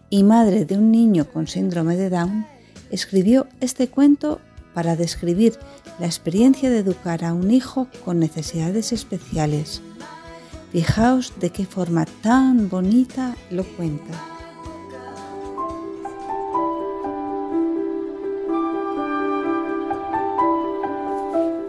y 0.08 0.22
madre 0.22 0.64
de 0.64 0.78
un 0.78 0.90
niño 0.90 1.28
con 1.30 1.46
síndrome 1.46 1.96
de 1.96 2.08
Down, 2.08 2.46
escribió 2.90 3.48
este 3.60 3.88
cuento 3.88 4.40
para 4.76 4.94
describir 4.94 5.58
la 5.98 6.04
experiencia 6.04 6.68
de 6.68 6.80
educar 6.80 7.24
a 7.24 7.32
un 7.32 7.50
hijo 7.50 7.88
con 8.04 8.18
necesidades 8.18 8.92
especiales. 8.92 9.80
Fijaos 10.70 11.32
de 11.40 11.48
qué 11.48 11.64
forma 11.64 12.04
tan 12.04 12.68
bonita 12.68 13.34
lo 13.50 13.64
cuenta. 13.64 14.12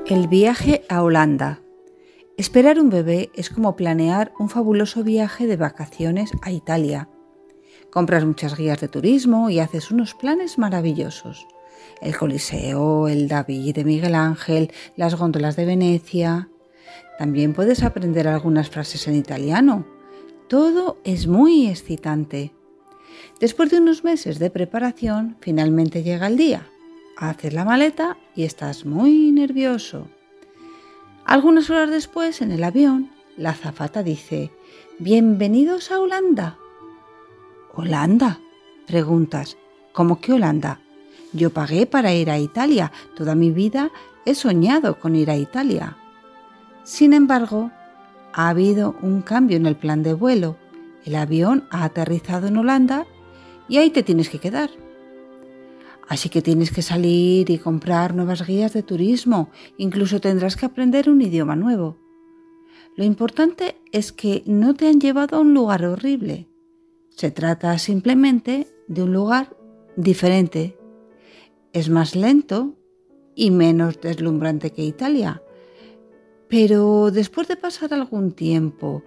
El 0.06 0.28
viaje 0.28 0.84
a 0.90 1.02
Holanda. 1.02 1.62
Esperar 2.36 2.78
un 2.78 2.90
bebé 2.90 3.32
es 3.36 3.50
como 3.50 3.78
planear 3.78 4.34
un 4.38 4.50
fabuloso 4.50 5.06
viaje 5.06 5.48
de 5.48 5.56
vacaciones 5.56 6.32
a 6.42 6.52
Italia. 6.52 7.08
Compras 7.90 8.26
muchas 8.26 8.58
guías 8.58 8.82
de 8.82 8.90
turismo 8.90 9.50
y 9.50 9.60
haces 9.60 9.92
unos 9.92 10.14
planes 10.14 10.58
maravillosos. 10.58 11.48
El 12.02 12.16
Coliseo, 12.16 13.08
el 13.08 13.28
David 13.28 13.76
de 13.76 13.84
Miguel 13.84 14.16
Ángel, 14.16 14.72
las 14.96 15.16
góndolas 15.16 15.56
de 15.56 15.66
Venecia. 15.66 16.50
También 17.18 17.54
puedes 17.54 17.84
aprender 17.84 18.28
algunas 18.28 18.70
frases 18.70 19.08
en 19.08 19.16
italiano. 19.16 19.86
Todo 20.48 20.98
es 21.04 21.28
muy 21.28 21.68
excitante. 21.68 22.54
Después 23.40 23.72
de 23.72 23.80
unos 23.80 24.04
meses 24.04 24.38
de 24.40 24.52
preparación, 24.52 25.38
finalmente 25.42 26.04
llega 26.04 26.28
el 26.28 26.38
día. 26.38 26.70
Haces 27.18 27.54
la 27.54 27.66
maleta 27.66 28.18
y 28.36 28.44
estás 28.44 28.86
muy 28.86 29.32
nervioso. 29.32 30.08
Algunas 31.26 31.70
horas 31.70 31.90
después, 31.90 32.42
en 32.42 32.52
el 32.52 32.64
avión, 32.64 33.12
la 33.36 33.50
azafata 33.50 34.04
dice, 34.04 34.52
Bienvenidos 35.00 35.92
a 35.92 36.00
Holanda. 36.00 36.58
¿Holanda? 37.74 38.40
Preguntas. 38.86 39.58
¿Cómo 39.94 40.22
que 40.22 40.34
Holanda? 40.34 40.80
Yo 41.38 41.52
pagué 41.52 41.86
para 41.86 42.16
ir 42.16 42.32
a 42.32 42.40
Italia. 42.40 42.92
Toda 43.16 43.36
mi 43.36 43.52
vida 43.52 43.92
he 44.26 44.34
soñado 44.34 45.00
con 45.00 45.16
ir 45.16 45.30
a 45.30 45.38
Italia. 45.38 45.96
Sin 46.84 47.14
embargo, 47.14 47.70
ha 48.34 48.50
habido 48.50 48.96
un 49.04 49.22
cambio 49.22 49.56
en 49.56 49.68
el 49.68 49.76
plan 49.76 50.02
de 50.02 50.14
vuelo. 50.14 50.58
El 51.06 51.16
avión 51.16 51.68
ha 51.70 51.84
aterrizado 51.84 52.48
en 52.48 52.58
Holanda 52.58 53.06
y 53.70 53.78
ahí 53.78 53.92
te 53.92 54.02
tienes 54.02 54.30
que 54.30 54.40
quedar. 54.40 54.72
Así 56.08 56.30
que 56.30 56.42
tienes 56.42 56.72
que 56.72 56.82
salir 56.82 57.52
y 57.52 57.60
comprar 57.60 58.16
nuevas 58.16 58.44
guías 58.48 58.74
de 58.74 58.82
turismo, 58.82 59.52
incluso 59.78 60.20
tendrás 60.20 60.56
que 60.56 60.66
aprender 60.66 61.08
un 61.08 61.22
idioma 61.22 61.56
nuevo. 61.56 61.98
Lo 62.96 63.04
importante 63.04 63.76
es 63.92 64.12
que 64.12 64.42
no 64.48 64.74
te 64.74 64.88
han 64.88 65.00
llevado 65.00 65.38
a 65.38 65.42
un 65.42 65.54
lugar 65.54 65.86
horrible. 65.86 66.48
Se 67.10 67.30
trata 67.30 67.78
simplemente 67.78 68.68
de 68.88 69.04
un 69.04 69.14
lugar 69.14 69.56
diferente. 69.98 70.78
Es 71.78 71.90
más 71.90 72.16
lento 72.16 72.74
y 73.36 73.52
menos 73.52 74.02
deslumbrante 74.02 74.72
que 74.72 74.84
Italia. 74.84 75.44
Pero 76.48 77.12
después 77.12 77.48
de 77.48 77.56
pasar 77.56 77.94
algún 77.94 78.32
tiempo 78.32 79.04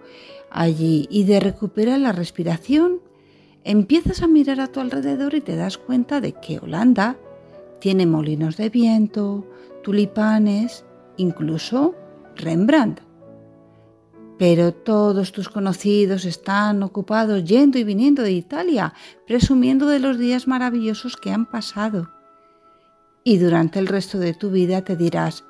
allí 0.49 1.05
y 1.11 1.25
de 1.25 1.41
recuperar 1.41 1.99
la 1.99 2.13
respiración, 2.13 3.01
empiezas 3.65 4.21
a 4.21 4.27
mirar 4.27 4.61
a 4.61 4.67
tu 4.67 4.79
alrededor 4.79 5.35
y 5.35 5.41
te 5.41 5.57
das 5.57 5.77
cuenta 5.77 6.21
de 6.21 6.31
que 6.31 6.59
Holanda 6.59 7.17
tiene 7.81 8.05
molinos 8.05 8.55
de 8.55 8.69
viento, 8.69 9.45
tulipanes, 9.83 10.85
incluso 11.17 11.93
Rembrandt. 12.37 13.01
Pero 14.39 14.73
todos 14.73 15.33
tus 15.33 15.49
conocidos 15.49 16.23
están 16.23 16.83
ocupados 16.83 17.43
yendo 17.43 17.77
y 17.77 17.83
viniendo 17.83 18.23
de 18.23 18.31
Italia, 18.31 18.93
presumiendo 19.27 19.87
de 19.87 19.99
los 19.99 20.17
días 20.17 20.47
maravillosos 20.47 21.17
que 21.17 21.31
han 21.31 21.45
pasado. 21.45 22.20
Y 23.23 23.37
durante 23.37 23.79
el 23.79 23.87
resto 23.87 24.17
de 24.17 24.33
tu 24.33 24.49
vida 24.49 24.83
te 24.83 24.95
dirás, 24.95 25.43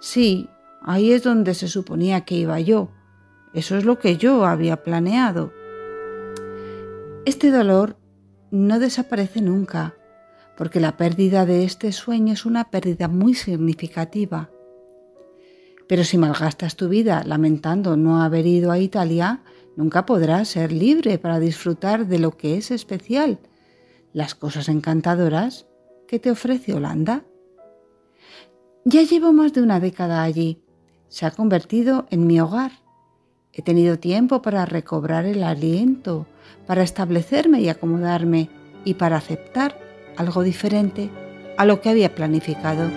sí, 0.00 0.48
ahí 0.82 1.12
es 1.12 1.22
donde 1.22 1.54
se 1.54 1.68
suponía 1.68 2.22
que 2.22 2.36
iba 2.36 2.58
yo. 2.60 2.90
Eso 3.52 3.76
es 3.76 3.84
lo 3.84 3.98
que 3.98 4.16
yo 4.16 4.46
había 4.46 4.82
planeado. 4.82 5.52
Este 7.26 7.50
dolor 7.50 7.98
no 8.50 8.78
desaparece 8.78 9.42
nunca, 9.42 9.94
porque 10.56 10.80
la 10.80 10.96
pérdida 10.96 11.44
de 11.44 11.64
este 11.64 11.92
sueño 11.92 12.32
es 12.32 12.46
una 12.46 12.70
pérdida 12.70 13.08
muy 13.08 13.34
significativa. 13.34 14.50
Pero 15.86 16.04
si 16.04 16.18
malgastas 16.18 16.76
tu 16.76 16.88
vida 16.88 17.22
lamentando 17.24 17.96
no 17.96 18.22
haber 18.22 18.46
ido 18.46 18.72
a 18.72 18.78
Italia, 18.78 19.42
nunca 19.76 20.06
podrás 20.06 20.48
ser 20.48 20.72
libre 20.72 21.18
para 21.18 21.40
disfrutar 21.40 22.06
de 22.06 22.18
lo 22.18 22.36
que 22.36 22.56
es 22.56 22.70
especial, 22.70 23.38
las 24.12 24.34
cosas 24.34 24.68
encantadoras 24.68 25.67
que 26.08 26.18
te 26.18 26.30
ofrece 26.30 26.74
Holanda. 26.74 27.22
Ya 28.84 29.02
llevo 29.02 29.32
más 29.32 29.52
de 29.52 29.62
una 29.62 29.78
década 29.78 30.22
allí. 30.22 30.62
Se 31.08 31.26
ha 31.26 31.30
convertido 31.30 32.06
en 32.10 32.26
mi 32.26 32.40
hogar. 32.40 32.72
He 33.52 33.62
tenido 33.62 33.98
tiempo 33.98 34.40
para 34.40 34.64
recobrar 34.64 35.26
el 35.26 35.42
aliento, 35.42 36.26
para 36.66 36.82
establecerme 36.82 37.60
y 37.60 37.68
acomodarme 37.68 38.48
y 38.84 38.94
para 38.94 39.18
aceptar 39.18 39.78
algo 40.16 40.42
diferente 40.42 41.10
a 41.58 41.66
lo 41.66 41.80
que 41.80 41.90
había 41.90 42.14
planificado. 42.14 42.90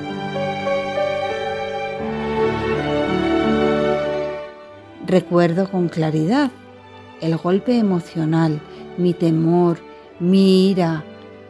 Recuerdo 5.06 5.70
con 5.70 5.90
claridad 5.90 6.52
el 7.20 7.36
golpe 7.36 7.78
emocional, 7.78 8.62
mi 8.98 9.14
temor, 9.14 9.80
mi 10.20 10.70
ira, 10.72 11.04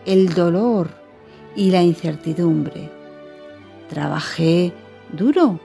el 0.05 0.33
dolor 0.33 1.00
y 1.55 1.71
la 1.71 1.83
incertidumbre. 1.83 2.91
Trabajé 3.89 4.73
duro, 5.11 5.59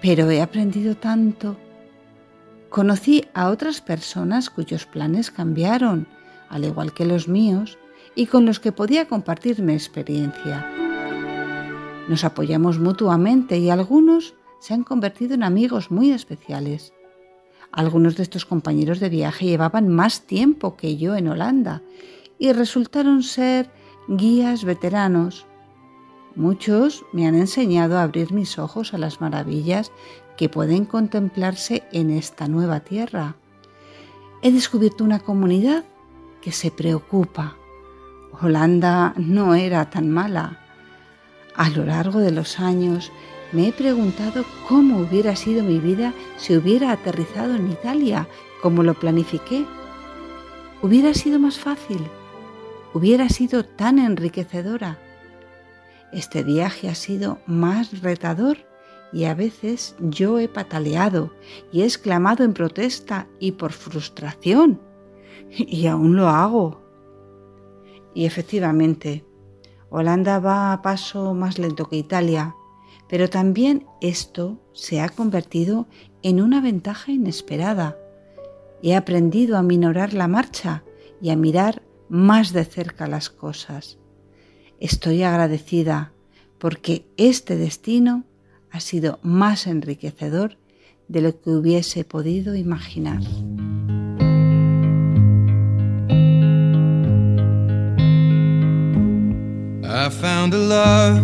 pero 0.00 0.30
he 0.30 0.40
aprendido 0.40 0.96
tanto 0.96 1.56
Conocí 2.70 3.24
a 3.34 3.48
otras 3.48 3.80
personas 3.80 4.48
cuyos 4.48 4.86
planes 4.86 5.32
cambiaron, 5.32 6.06
al 6.48 6.64
igual 6.64 6.94
que 6.94 7.04
los 7.04 7.26
míos, 7.26 7.78
y 8.14 8.26
con 8.26 8.46
los 8.46 8.60
que 8.60 8.70
podía 8.70 9.08
compartir 9.08 9.60
mi 9.60 9.72
experiencia. 9.72 10.70
Nos 12.08 12.22
apoyamos 12.22 12.78
mutuamente 12.78 13.58
y 13.58 13.70
algunos 13.70 14.34
se 14.60 14.72
han 14.72 14.84
convertido 14.84 15.34
en 15.34 15.42
amigos 15.42 15.90
muy 15.90 16.12
especiales. 16.12 16.92
Algunos 17.72 18.16
de 18.16 18.22
estos 18.22 18.46
compañeros 18.46 19.00
de 19.00 19.08
viaje 19.08 19.46
llevaban 19.46 19.88
más 19.88 20.22
tiempo 20.22 20.76
que 20.76 20.96
yo 20.96 21.16
en 21.16 21.26
Holanda 21.26 21.82
y 22.38 22.52
resultaron 22.52 23.24
ser 23.24 23.68
guías 24.10 24.64
veteranos. 24.64 25.46
Muchos 26.34 27.04
me 27.12 27.28
han 27.28 27.36
enseñado 27.36 27.96
a 27.96 28.02
abrir 28.02 28.32
mis 28.32 28.58
ojos 28.58 28.92
a 28.92 28.98
las 28.98 29.20
maravillas 29.20 29.92
que 30.36 30.48
pueden 30.48 30.84
contemplarse 30.84 31.84
en 31.92 32.10
esta 32.10 32.48
nueva 32.48 32.80
tierra. 32.80 33.36
He 34.42 34.50
descubierto 34.50 35.04
una 35.04 35.20
comunidad 35.20 35.84
que 36.42 36.50
se 36.50 36.72
preocupa. 36.72 37.56
Holanda 38.42 39.14
no 39.16 39.54
era 39.54 39.90
tan 39.90 40.10
mala. 40.10 40.58
A 41.54 41.70
lo 41.70 41.84
largo 41.84 42.18
de 42.18 42.32
los 42.32 42.58
años 42.58 43.12
me 43.52 43.68
he 43.68 43.72
preguntado 43.72 44.44
cómo 44.68 44.98
hubiera 44.98 45.36
sido 45.36 45.62
mi 45.62 45.78
vida 45.78 46.14
si 46.36 46.56
hubiera 46.56 46.90
aterrizado 46.90 47.54
en 47.54 47.70
Italia 47.70 48.26
como 48.60 48.82
lo 48.82 48.94
planifiqué. 48.94 49.66
Hubiera 50.82 51.14
sido 51.14 51.38
más 51.38 51.60
fácil, 51.60 52.00
hubiera 52.94 53.28
sido 53.28 53.64
tan 53.64 53.98
enriquecedora. 53.98 54.98
Este 56.12 56.42
viaje 56.42 56.88
ha 56.88 56.94
sido 56.94 57.38
más 57.46 58.00
retador 58.02 58.58
y 59.12 59.24
a 59.24 59.34
veces 59.34 59.96
yo 60.00 60.38
he 60.38 60.48
pataleado 60.48 61.32
y 61.72 61.82
he 61.82 61.84
exclamado 61.84 62.44
en 62.44 62.52
protesta 62.52 63.26
y 63.38 63.52
por 63.52 63.72
frustración. 63.72 64.80
Y 65.50 65.86
aún 65.88 66.16
lo 66.16 66.28
hago. 66.28 66.80
Y 68.14 68.24
efectivamente, 68.24 69.24
Holanda 69.88 70.38
va 70.38 70.72
a 70.72 70.82
paso 70.82 71.34
más 71.34 71.58
lento 71.58 71.86
que 71.86 71.96
Italia, 71.96 72.54
pero 73.08 73.28
también 73.28 73.86
esto 74.00 74.60
se 74.72 75.00
ha 75.00 75.08
convertido 75.08 75.88
en 76.22 76.40
una 76.40 76.60
ventaja 76.60 77.10
inesperada. 77.10 77.98
He 78.82 78.94
aprendido 78.94 79.56
a 79.56 79.62
minorar 79.62 80.14
la 80.14 80.28
marcha 80.28 80.84
y 81.20 81.30
a 81.30 81.36
mirar 81.36 81.82
más 82.10 82.52
de 82.52 82.64
cerca 82.64 83.06
las 83.06 83.30
cosas. 83.30 83.96
Estoy 84.80 85.22
agradecida 85.22 86.12
porque 86.58 87.06
este 87.16 87.56
destino 87.56 88.24
ha 88.70 88.80
sido 88.80 89.18
más 89.22 89.66
enriquecedor 89.66 90.58
de 91.08 91.22
lo 91.22 91.40
que 91.40 91.50
hubiese 91.50 92.04
podido 92.04 92.54
imaginar. 92.54 93.22
I 99.82 100.08
found 100.08 100.54
a 100.54 100.58
love 100.58 101.20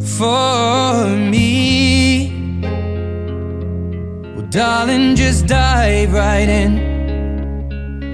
for 0.00 1.06
me. 1.30 2.38
Darling, 4.50 5.14
just 5.14 5.46
dive 5.46 6.14
right 6.14 6.48
in 6.48 6.87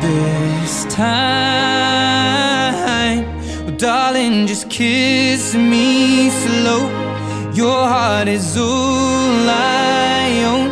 this 0.00 0.84
time. 0.94 1.96
Well, 3.64 3.76
darling, 3.76 4.46
just 4.46 4.68
kiss 4.70 5.54
me 5.54 6.30
slow. 6.30 6.82
Your 7.52 7.88
heart 7.88 8.28
is 8.28 8.56
all 8.56 9.48
I 9.48 10.44
own, 10.52 10.70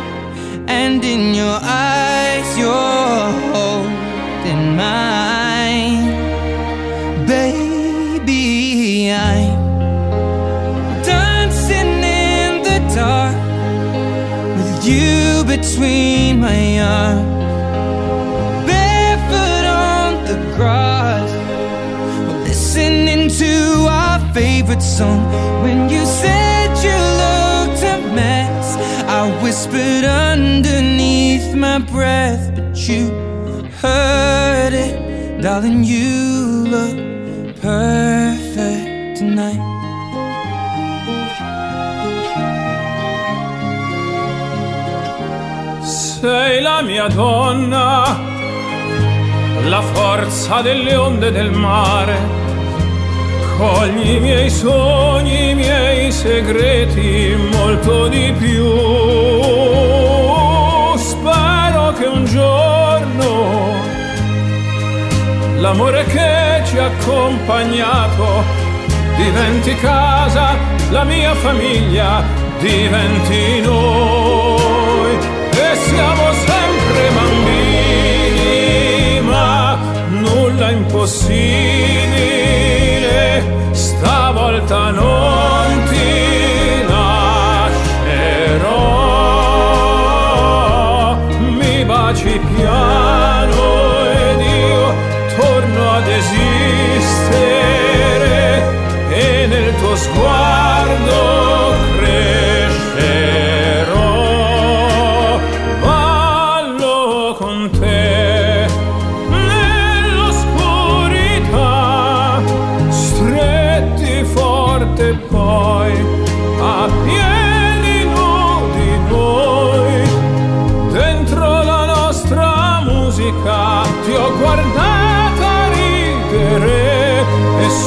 and 0.69 1.03
in 1.03 1.33
your 1.33 1.59
eyes, 1.61 2.57
you're 2.61 3.31
holding 3.53 4.75
mine. 4.75 6.05
Baby, 7.27 9.11
I'm 9.11 11.01
dancing 11.03 12.03
in 12.27 12.51
the 12.67 12.79
dark 12.95 13.35
with 14.57 14.75
you 14.89 15.43
between 15.53 16.39
my 16.39 16.79
arms. 16.79 17.24
Favorite 24.35 24.81
song. 24.81 25.21
When 25.63 25.87
you 25.87 26.05
said 26.05 26.69
you 26.87 26.97
looked 27.23 27.81
a 27.93 27.97
mess, 28.13 28.75
I 29.07 29.21
whispered 29.41 30.03
underneath 30.03 31.55
my 31.55 31.79
breath, 31.79 32.43
but 32.53 32.75
you 32.89 33.03
heard 33.81 34.73
it, 34.73 35.41
darling. 35.41 35.85
You 35.85 36.67
look 36.75 36.97
perfect 37.61 39.19
tonight. 39.19 39.63
Sei 45.81 46.59
la 46.61 46.81
mia 46.81 47.07
donna, 47.07 48.19
la 49.63 49.81
forza 49.93 50.61
delle 50.61 50.95
onde 50.97 51.31
del 51.31 51.51
mare. 51.51 52.44
Cogli 53.57 54.15
i 54.15 54.19
miei 54.19 54.49
sogni, 54.49 55.51
i 55.51 55.55
miei 55.55 56.11
segreti, 56.11 57.35
molto 57.51 58.07
di 58.07 58.33
più. 58.37 58.65
Spero 60.97 61.93
che 61.93 62.05
un 62.05 62.25
giorno 62.25 63.73
l'amore 65.57 66.05
che 66.05 66.61
ci 66.65 66.77
ha 66.77 66.85
accompagnato 66.85 68.43
diventi 69.17 69.73
casa, 69.75 70.55
la 70.91 71.03
mia 71.03 71.33
famiglia 71.33 72.23
diventi 72.59 73.61
noi 73.61 75.17
e 75.51 75.75
siamo 75.75 76.33
sempre 76.33 77.09
bambini, 77.15 78.51
ma 79.21 79.77
nulla 80.09 80.69
impossibile, 80.69 82.34
stavolta 83.73 84.91
no 84.91 85.54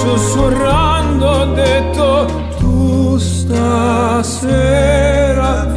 sussurrando 0.08 1.26
ho 1.26 1.44
detto 1.54 2.26
tu 2.58 3.18
stasera 3.18 4.46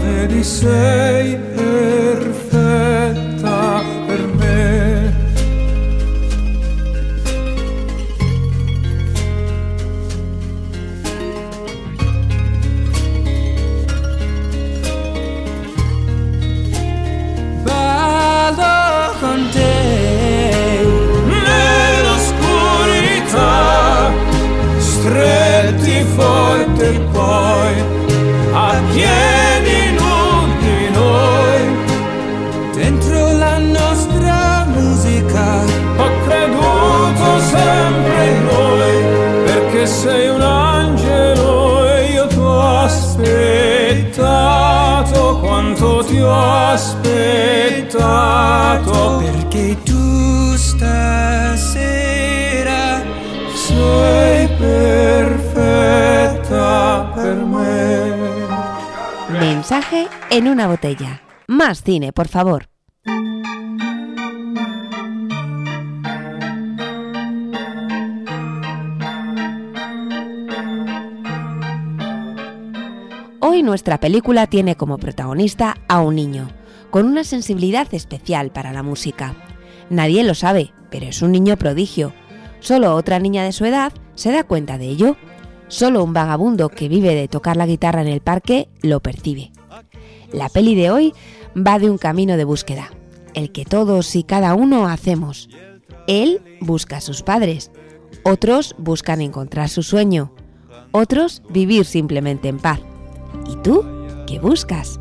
vedi 0.02 0.44
sei 0.44 1.38
En 60.30 60.50
una 60.50 60.68
botella. 60.68 61.22
Más 61.48 61.82
cine, 61.82 62.12
por 62.12 62.28
favor. 62.28 62.68
Hoy 73.40 73.64
nuestra 73.64 74.00
película 74.02 74.48
tiene 74.48 74.76
como 74.76 74.98
protagonista 74.98 75.78
a 75.88 76.02
un 76.02 76.16
niño, 76.16 76.50
con 76.90 77.06
una 77.06 77.24
sensibilidad 77.24 77.88
especial 77.94 78.52
para 78.52 78.74
la 78.74 78.84
música. 78.84 79.36
Nadie 79.90 80.26
lo 80.26 80.34
sabe, 80.34 80.74
pero 80.90 81.06
es 81.06 81.22
un 81.22 81.32
niño 81.32 81.56
prodigio. 81.56 82.14
Solo 82.60 82.94
otra 82.96 83.20
niña 83.20 83.46
de 83.46 83.54
su 83.54 83.64
edad 83.64 83.94
se 84.16 84.34
da 84.34 84.44
cuenta 84.44 84.78
de 84.78 84.88
ello. 84.88 85.16
Solo 85.70 86.04
un 86.04 86.12
vagabundo 86.12 86.68
que 86.68 86.90
vive 86.90 87.16
de 87.16 87.30
tocar 87.30 87.56
la 87.56 87.66
guitarra 87.66 88.02
en 88.02 88.10
el 88.10 88.20
parque 88.20 88.68
lo 88.82 89.00
percibe. 89.00 89.52
La 90.32 90.50
peli 90.50 90.76
de 90.76 90.92
hoy 90.92 91.14
va 91.56 91.80
de 91.80 91.90
un 91.90 91.98
camino 91.98 92.38
de 92.38 92.44
búsqueda, 92.44 92.92
el 93.34 93.52
que 93.52 93.66
todos 93.66 94.16
y 94.16 94.24
cada 94.24 94.54
uno 94.54 94.88
hacemos. 94.88 95.50
Él 96.08 96.42
busca 96.62 96.98
a 96.98 97.02
sus 97.02 97.22
padres, 97.22 97.72
otros 98.24 98.76
buscan 98.78 99.22
encontrar 99.22 99.70
su 99.70 99.84
sueño, 99.84 100.34
otros 100.92 101.42
vivir 101.50 101.86
simplemente 101.86 102.48
en 102.48 102.60
paz. 102.60 102.80
¿Y 103.50 103.56
tú 103.58 103.84
qué 104.28 104.40
buscas? 104.40 105.00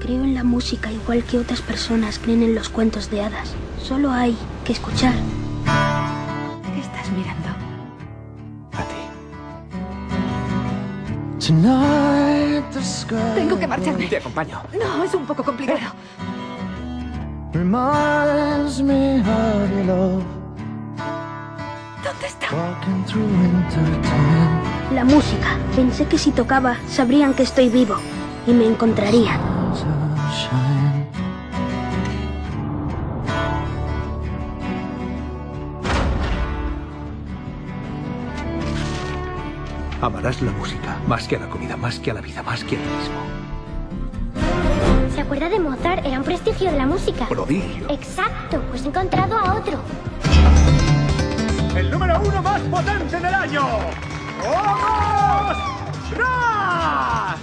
Creo 0.00 0.24
en 0.24 0.34
la 0.34 0.44
música 0.44 0.90
igual 0.90 1.24
que 1.24 1.38
otras 1.38 1.60
personas 1.60 2.18
creen 2.18 2.42
en 2.42 2.54
los 2.54 2.70
cuentos 2.70 3.10
de 3.10 3.20
hadas. 3.20 3.54
Solo 3.82 4.10
hay 4.10 4.36
que 4.64 4.72
escuchar. 4.72 5.14
¿Qué 6.74 6.80
estás 6.80 7.12
mirando? 7.12 7.39
Tengo 13.34 13.58
que 13.58 13.66
marcharme. 13.66 14.06
Te 14.06 14.18
acompaño. 14.18 14.62
No, 14.78 15.04
es 15.04 15.14
un 15.14 15.26
poco 15.26 15.42
complicado. 15.42 15.94
¿Dónde 22.04 22.26
está? 22.26 22.48
La 24.94 25.04
música. 25.04 25.56
Pensé 25.74 26.06
que 26.06 26.18
si 26.18 26.30
tocaba 26.30 26.76
sabrían 26.88 27.32
que 27.34 27.44
estoy 27.44 27.68
vivo 27.68 27.96
y 28.46 28.52
me 28.52 28.66
encontrarían. 28.66 29.40
Amarás 40.02 40.40
la 40.40 40.50
música, 40.52 40.96
más 41.06 41.28
que 41.28 41.36
a 41.36 41.40
la 41.40 41.48
comida, 41.48 41.76
más 41.76 41.98
que 41.98 42.10
a 42.10 42.14
la 42.14 42.22
vida, 42.22 42.42
más 42.42 42.64
que 42.64 42.76
a 42.76 42.78
ti 42.78 42.84
mismo. 42.84 43.20
¿Se 45.14 45.20
acuerda 45.20 45.50
de 45.50 45.60
Mozart? 45.60 46.06
Era 46.06 46.18
un 46.18 46.24
prestigio 46.24 46.70
de 46.70 46.78
la 46.78 46.86
música. 46.86 47.28
Prodigio. 47.28 47.86
Exacto, 47.90 48.62
pues 48.70 48.82
he 48.84 48.88
encontrado 48.88 49.36
a 49.36 49.56
otro. 49.56 49.78
el 51.76 51.90
número 51.90 52.18
uno 52.24 52.42
más 52.42 52.60
potente 52.62 53.20
del 53.20 53.34
año. 53.34 53.62
¡Vamos! 54.42 55.58
¡Ras! 56.16 57.38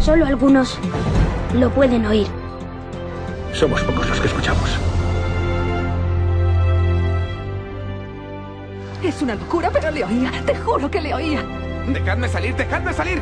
Solo 0.00 0.26
algunos 0.26 0.78
lo 1.54 1.70
pueden 1.70 2.06
oír. 2.06 2.28
Somos 3.52 3.82
pocos 3.82 4.08
los 4.08 4.20
que 4.20 4.28
escuchamos. 4.28 4.78
Es 9.02 9.20
una 9.20 9.34
locura, 9.34 9.68
pero 9.72 9.90
le 9.90 10.04
oía. 10.04 10.30
Te 10.46 10.54
juro 10.54 10.88
que 10.90 11.00
le 11.00 11.12
oía. 11.12 11.42
Dejadme 11.88 12.28
salir, 12.28 12.54
dejadme 12.54 12.92
salir. 12.92 13.20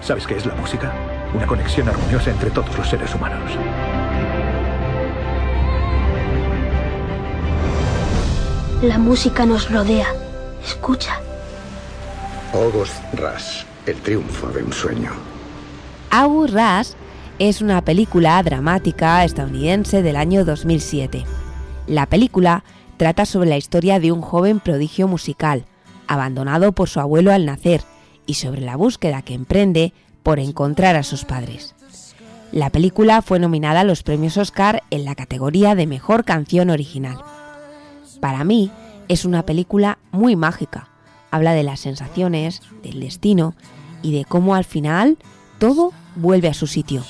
¿Sabes 0.00 0.26
qué 0.26 0.36
es 0.36 0.44
la 0.44 0.54
música? 0.54 0.92
Una 1.32 1.46
conexión 1.46 1.88
armoniosa 1.88 2.30
entre 2.30 2.50
todos 2.50 2.76
los 2.76 2.88
seres 2.88 3.14
humanos. 3.14 3.52
La 8.82 8.98
música 8.98 9.46
nos 9.46 9.70
rodea. 9.70 10.08
Escucha. 10.64 11.20
August 12.52 12.94
Ras, 13.14 13.64
el 13.86 13.96
triunfo 14.00 14.48
de 14.48 14.64
un 14.64 14.72
sueño. 14.72 15.12
August 16.10 16.54
Ras 16.54 16.96
es 17.38 17.60
una 17.60 17.80
película 17.82 18.42
dramática 18.42 19.24
estadounidense 19.24 20.02
del 20.02 20.16
año 20.16 20.44
2007. 20.44 21.24
La 21.86 22.06
película 22.06 22.64
trata 22.96 23.26
sobre 23.26 23.48
la 23.48 23.56
historia 23.56 24.00
de 24.00 24.12
un 24.12 24.20
joven 24.20 24.60
prodigio 24.60 25.08
musical, 25.08 25.64
abandonado 26.06 26.72
por 26.72 26.88
su 26.88 27.00
abuelo 27.00 27.32
al 27.32 27.46
nacer, 27.46 27.82
y 28.26 28.34
sobre 28.34 28.60
la 28.60 28.76
búsqueda 28.76 29.22
que 29.22 29.34
emprende 29.34 29.92
por 30.22 30.40
encontrar 30.40 30.96
a 30.96 31.02
sus 31.02 31.24
padres. 31.24 31.74
La 32.52 32.70
película 32.70 33.22
fue 33.22 33.38
nominada 33.38 33.80
a 33.80 33.84
los 33.84 34.02
premios 34.02 34.36
Oscar 34.36 34.82
en 34.90 35.04
la 35.04 35.14
categoría 35.14 35.74
de 35.74 35.86
Mejor 35.86 36.24
Canción 36.24 36.70
Original. 36.70 37.18
Para 38.20 38.44
mí 38.44 38.70
es 39.08 39.24
una 39.24 39.44
película 39.44 39.98
muy 40.10 40.36
mágica. 40.36 40.88
Habla 41.30 41.52
de 41.52 41.62
las 41.62 41.80
sensaciones, 41.80 42.62
del 42.82 43.00
destino 43.00 43.54
y 44.02 44.12
de 44.12 44.24
cómo 44.24 44.54
al 44.54 44.64
final 44.64 45.18
todo 45.58 45.92
vuelve 46.14 46.48
a 46.48 46.54
su 46.54 46.66
sitio. 46.66 47.02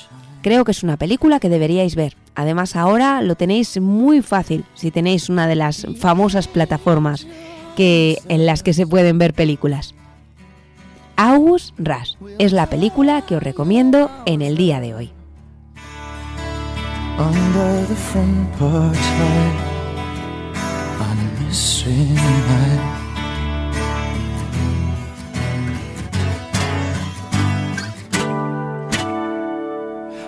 Creo 0.47 0.63
que 0.63 0.71
es 0.71 0.81
una 0.81 0.95
película 0.95 1.41
que 1.41 1.49
deberíais 1.49 1.97
ver. 1.97 2.15
Además 2.33 2.77
ahora 2.77 3.21
lo 3.21 3.35
tenéis 3.35 3.81
muy 3.81 4.21
fácil 4.21 4.63
si 4.75 4.91
tenéis 4.91 5.27
una 5.27 5.45
de 5.45 5.55
las 5.55 5.85
famosas 5.99 6.47
plataformas 6.47 7.27
que, 7.75 8.19
en 8.29 8.45
las 8.45 8.63
que 8.63 8.71
se 8.71 8.87
pueden 8.87 9.17
ver 9.17 9.33
películas. 9.33 9.93
August 11.17 11.75
Ras 11.77 12.17
es 12.39 12.53
la 12.53 12.67
película 12.67 13.23
que 13.23 13.35
os 13.35 13.43
recomiendo 13.43 14.09
en 14.25 14.41
el 14.41 14.55
día 14.55 14.79
de 14.79 14.95
hoy. 14.95 15.11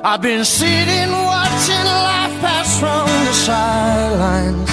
I've 0.02 0.22
been 0.22 0.46
sitting 0.46 1.12
watching 1.12 1.84
life 1.84 2.40
pass 2.40 2.80
from 2.80 3.06
the 3.26 3.34
sidelines. 3.34 4.72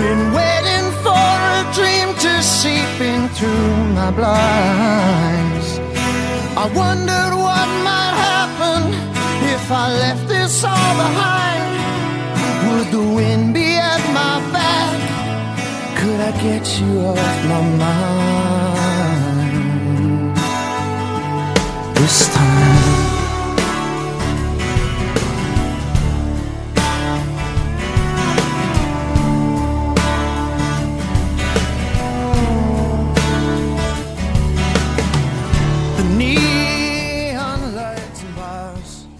Been 0.00 0.32
waiting 0.32 0.88
for 1.04 1.12
a 1.12 1.62
dream 1.76 2.14
to 2.24 2.42
seep 2.42 3.00
in 3.02 3.28
through 3.36 3.84
my 3.92 4.10
blinds. 4.12 5.78
I 6.56 6.72
wondered 6.74 7.34
what 7.36 7.68
might 7.84 8.16
happen 8.16 8.94
if 9.52 9.70
I 9.70 9.92
left 9.92 10.26
this 10.26 10.64
all 10.64 10.94
behind. 10.96 11.76
Would 12.70 12.88
the 12.92 13.04
wind 13.14 13.52
be 13.52 13.76
at 13.76 14.02
my 14.14 14.40
back? 14.56 14.96
Could 15.98 16.20
I 16.20 16.32
get 16.40 16.80
you 16.80 17.00
off 17.04 17.44
my 17.44 17.60
mind? 17.76 17.98
This 21.94 22.34
time. 22.34 22.77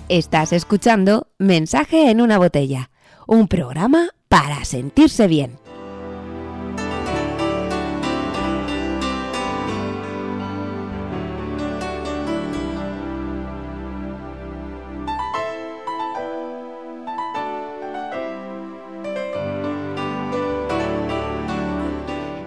Estás 0.09 0.55
escuchando 0.55 1.27
Mensaje 1.37 2.11
en 2.11 2.23
una 2.23 2.39
botella, 2.39 2.89
un 3.27 3.47
programa 3.47 4.09
para 4.31 4.65
sentirse 4.65 5.27
bien. 5.29 5.59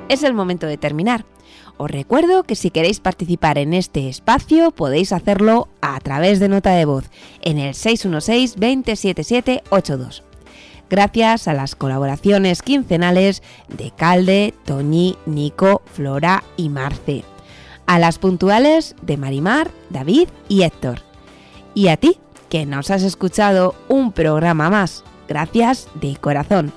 Es 0.09 0.23
el 0.23 0.33
momento 0.33 0.65
de 0.65 0.77
terminar. 0.77 1.25
Os 1.81 1.89
recuerdo 1.89 2.43
que 2.43 2.55
si 2.55 2.69
queréis 2.69 2.99
participar 2.99 3.57
en 3.57 3.73
este 3.73 4.07
espacio 4.07 4.69
podéis 4.69 5.11
hacerlo 5.11 5.67
a 5.81 5.99
través 5.99 6.39
de 6.39 6.47
nota 6.47 6.73
de 6.73 6.85
voz 6.85 7.05
en 7.41 7.57
el 7.57 7.73
616-207782. 7.73 10.21
Gracias 10.91 11.47
a 11.47 11.55
las 11.55 11.75
colaboraciones 11.75 12.61
quincenales 12.61 13.41
de 13.67 13.89
Calde, 13.89 14.53
Toñi, 14.63 15.17
Nico, 15.25 15.81
Flora 15.91 16.43
y 16.55 16.69
Marce. 16.69 17.23
A 17.87 17.97
las 17.97 18.19
puntuales 18.19 18.95
de 19.01 19.17
Marimar, 19.17 19.71
David 19.89 20.29
y 20.49 20.61
Héctor. 20.61 20.99
Y 21.73 21.87
a 21.87 21.97
ti, 21.97 22.19
que 22.49 22.67
nos 22.67 22.91
has 22.91 23.01
escuchado 23.01 23.73
un 23.87 24.11
programa 24.11 24.69
más. 24.69 25.03
Gracias 25.27 25.87
de 25.95 26.15
corazón. 26.15 26.71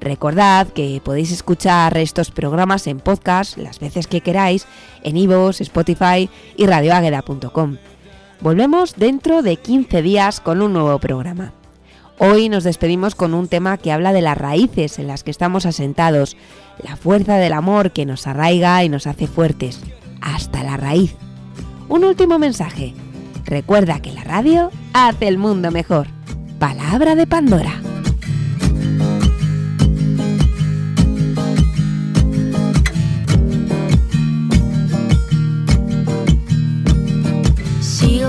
Recordad 0.00 0.68
que 0.68 1.00
podéis 1.02 1.32
escuchar 1.32 1.96
estos 1.96 2.30
programas 2.30 2.86
en 2.86 3.00
podcast 3.00 3.56
las 3.56 3.80
veces 3.80 4.06
que 4.06 4.20
queráis 4.20 4.66
en 5.02 5.16
iVoox, 5.16 5.60
Spotify 5.62 6.28
y 6.56 6.66
radioágueda.com. 6.66 7.78
Volvemos 8.40 8.96
dentro 8.96 9.42
de 9.42 9.56
15 9.56 10.02
días 10.02 10.40
con 10.40 10.60
un 10.60 10.72
nuevo 10.74 10.98
programa. 10.98 11.52
Hoy 12.18 12.48
nos 12.48 12.64
despedimos 12.64 13.14
con 13.14 13.34
un 13.34 13.48
tema 13.48 13.76
que 13.76 13.90
habla 13.90 14.12
de 14.12 14.22
las 14.22 14.38
raíces 14.38 14.98
en 14.98 15.08
las 15.08 15.24
que 15.24 15.30
estamos 15.30 15.66
asentados, 15.66 16.36
la 16.82 16.96
fuerza 16.96 17.36
del 17.36 17.52
amor 17.52 17.90
que 17.90 18.06
nos 18.06 18.26
arraiga 18.26 18.84
y 18.84 18.88
nos 18.88 19.06
hace 19.06 19.26
fuertes, 19.26 19.80
hasta 20.20 20.62
la 20.62 20.76
raíz. 20.76 21.16
Un 21.88 22.04
último 22.04 22.38
mensaje. 22.38 22.94
Recuerda 23.44 24.00
que 24.00 24.12
la 24.12 24.24
radio 24.24 24.70
hace 24.92 25.28
el 25.28 25.38
mundo 25.38 25.70
mejor. 25.70 26.06
Palabra 26.58 27.14
de 27.14 27.26
Pandora. 27.26 27.80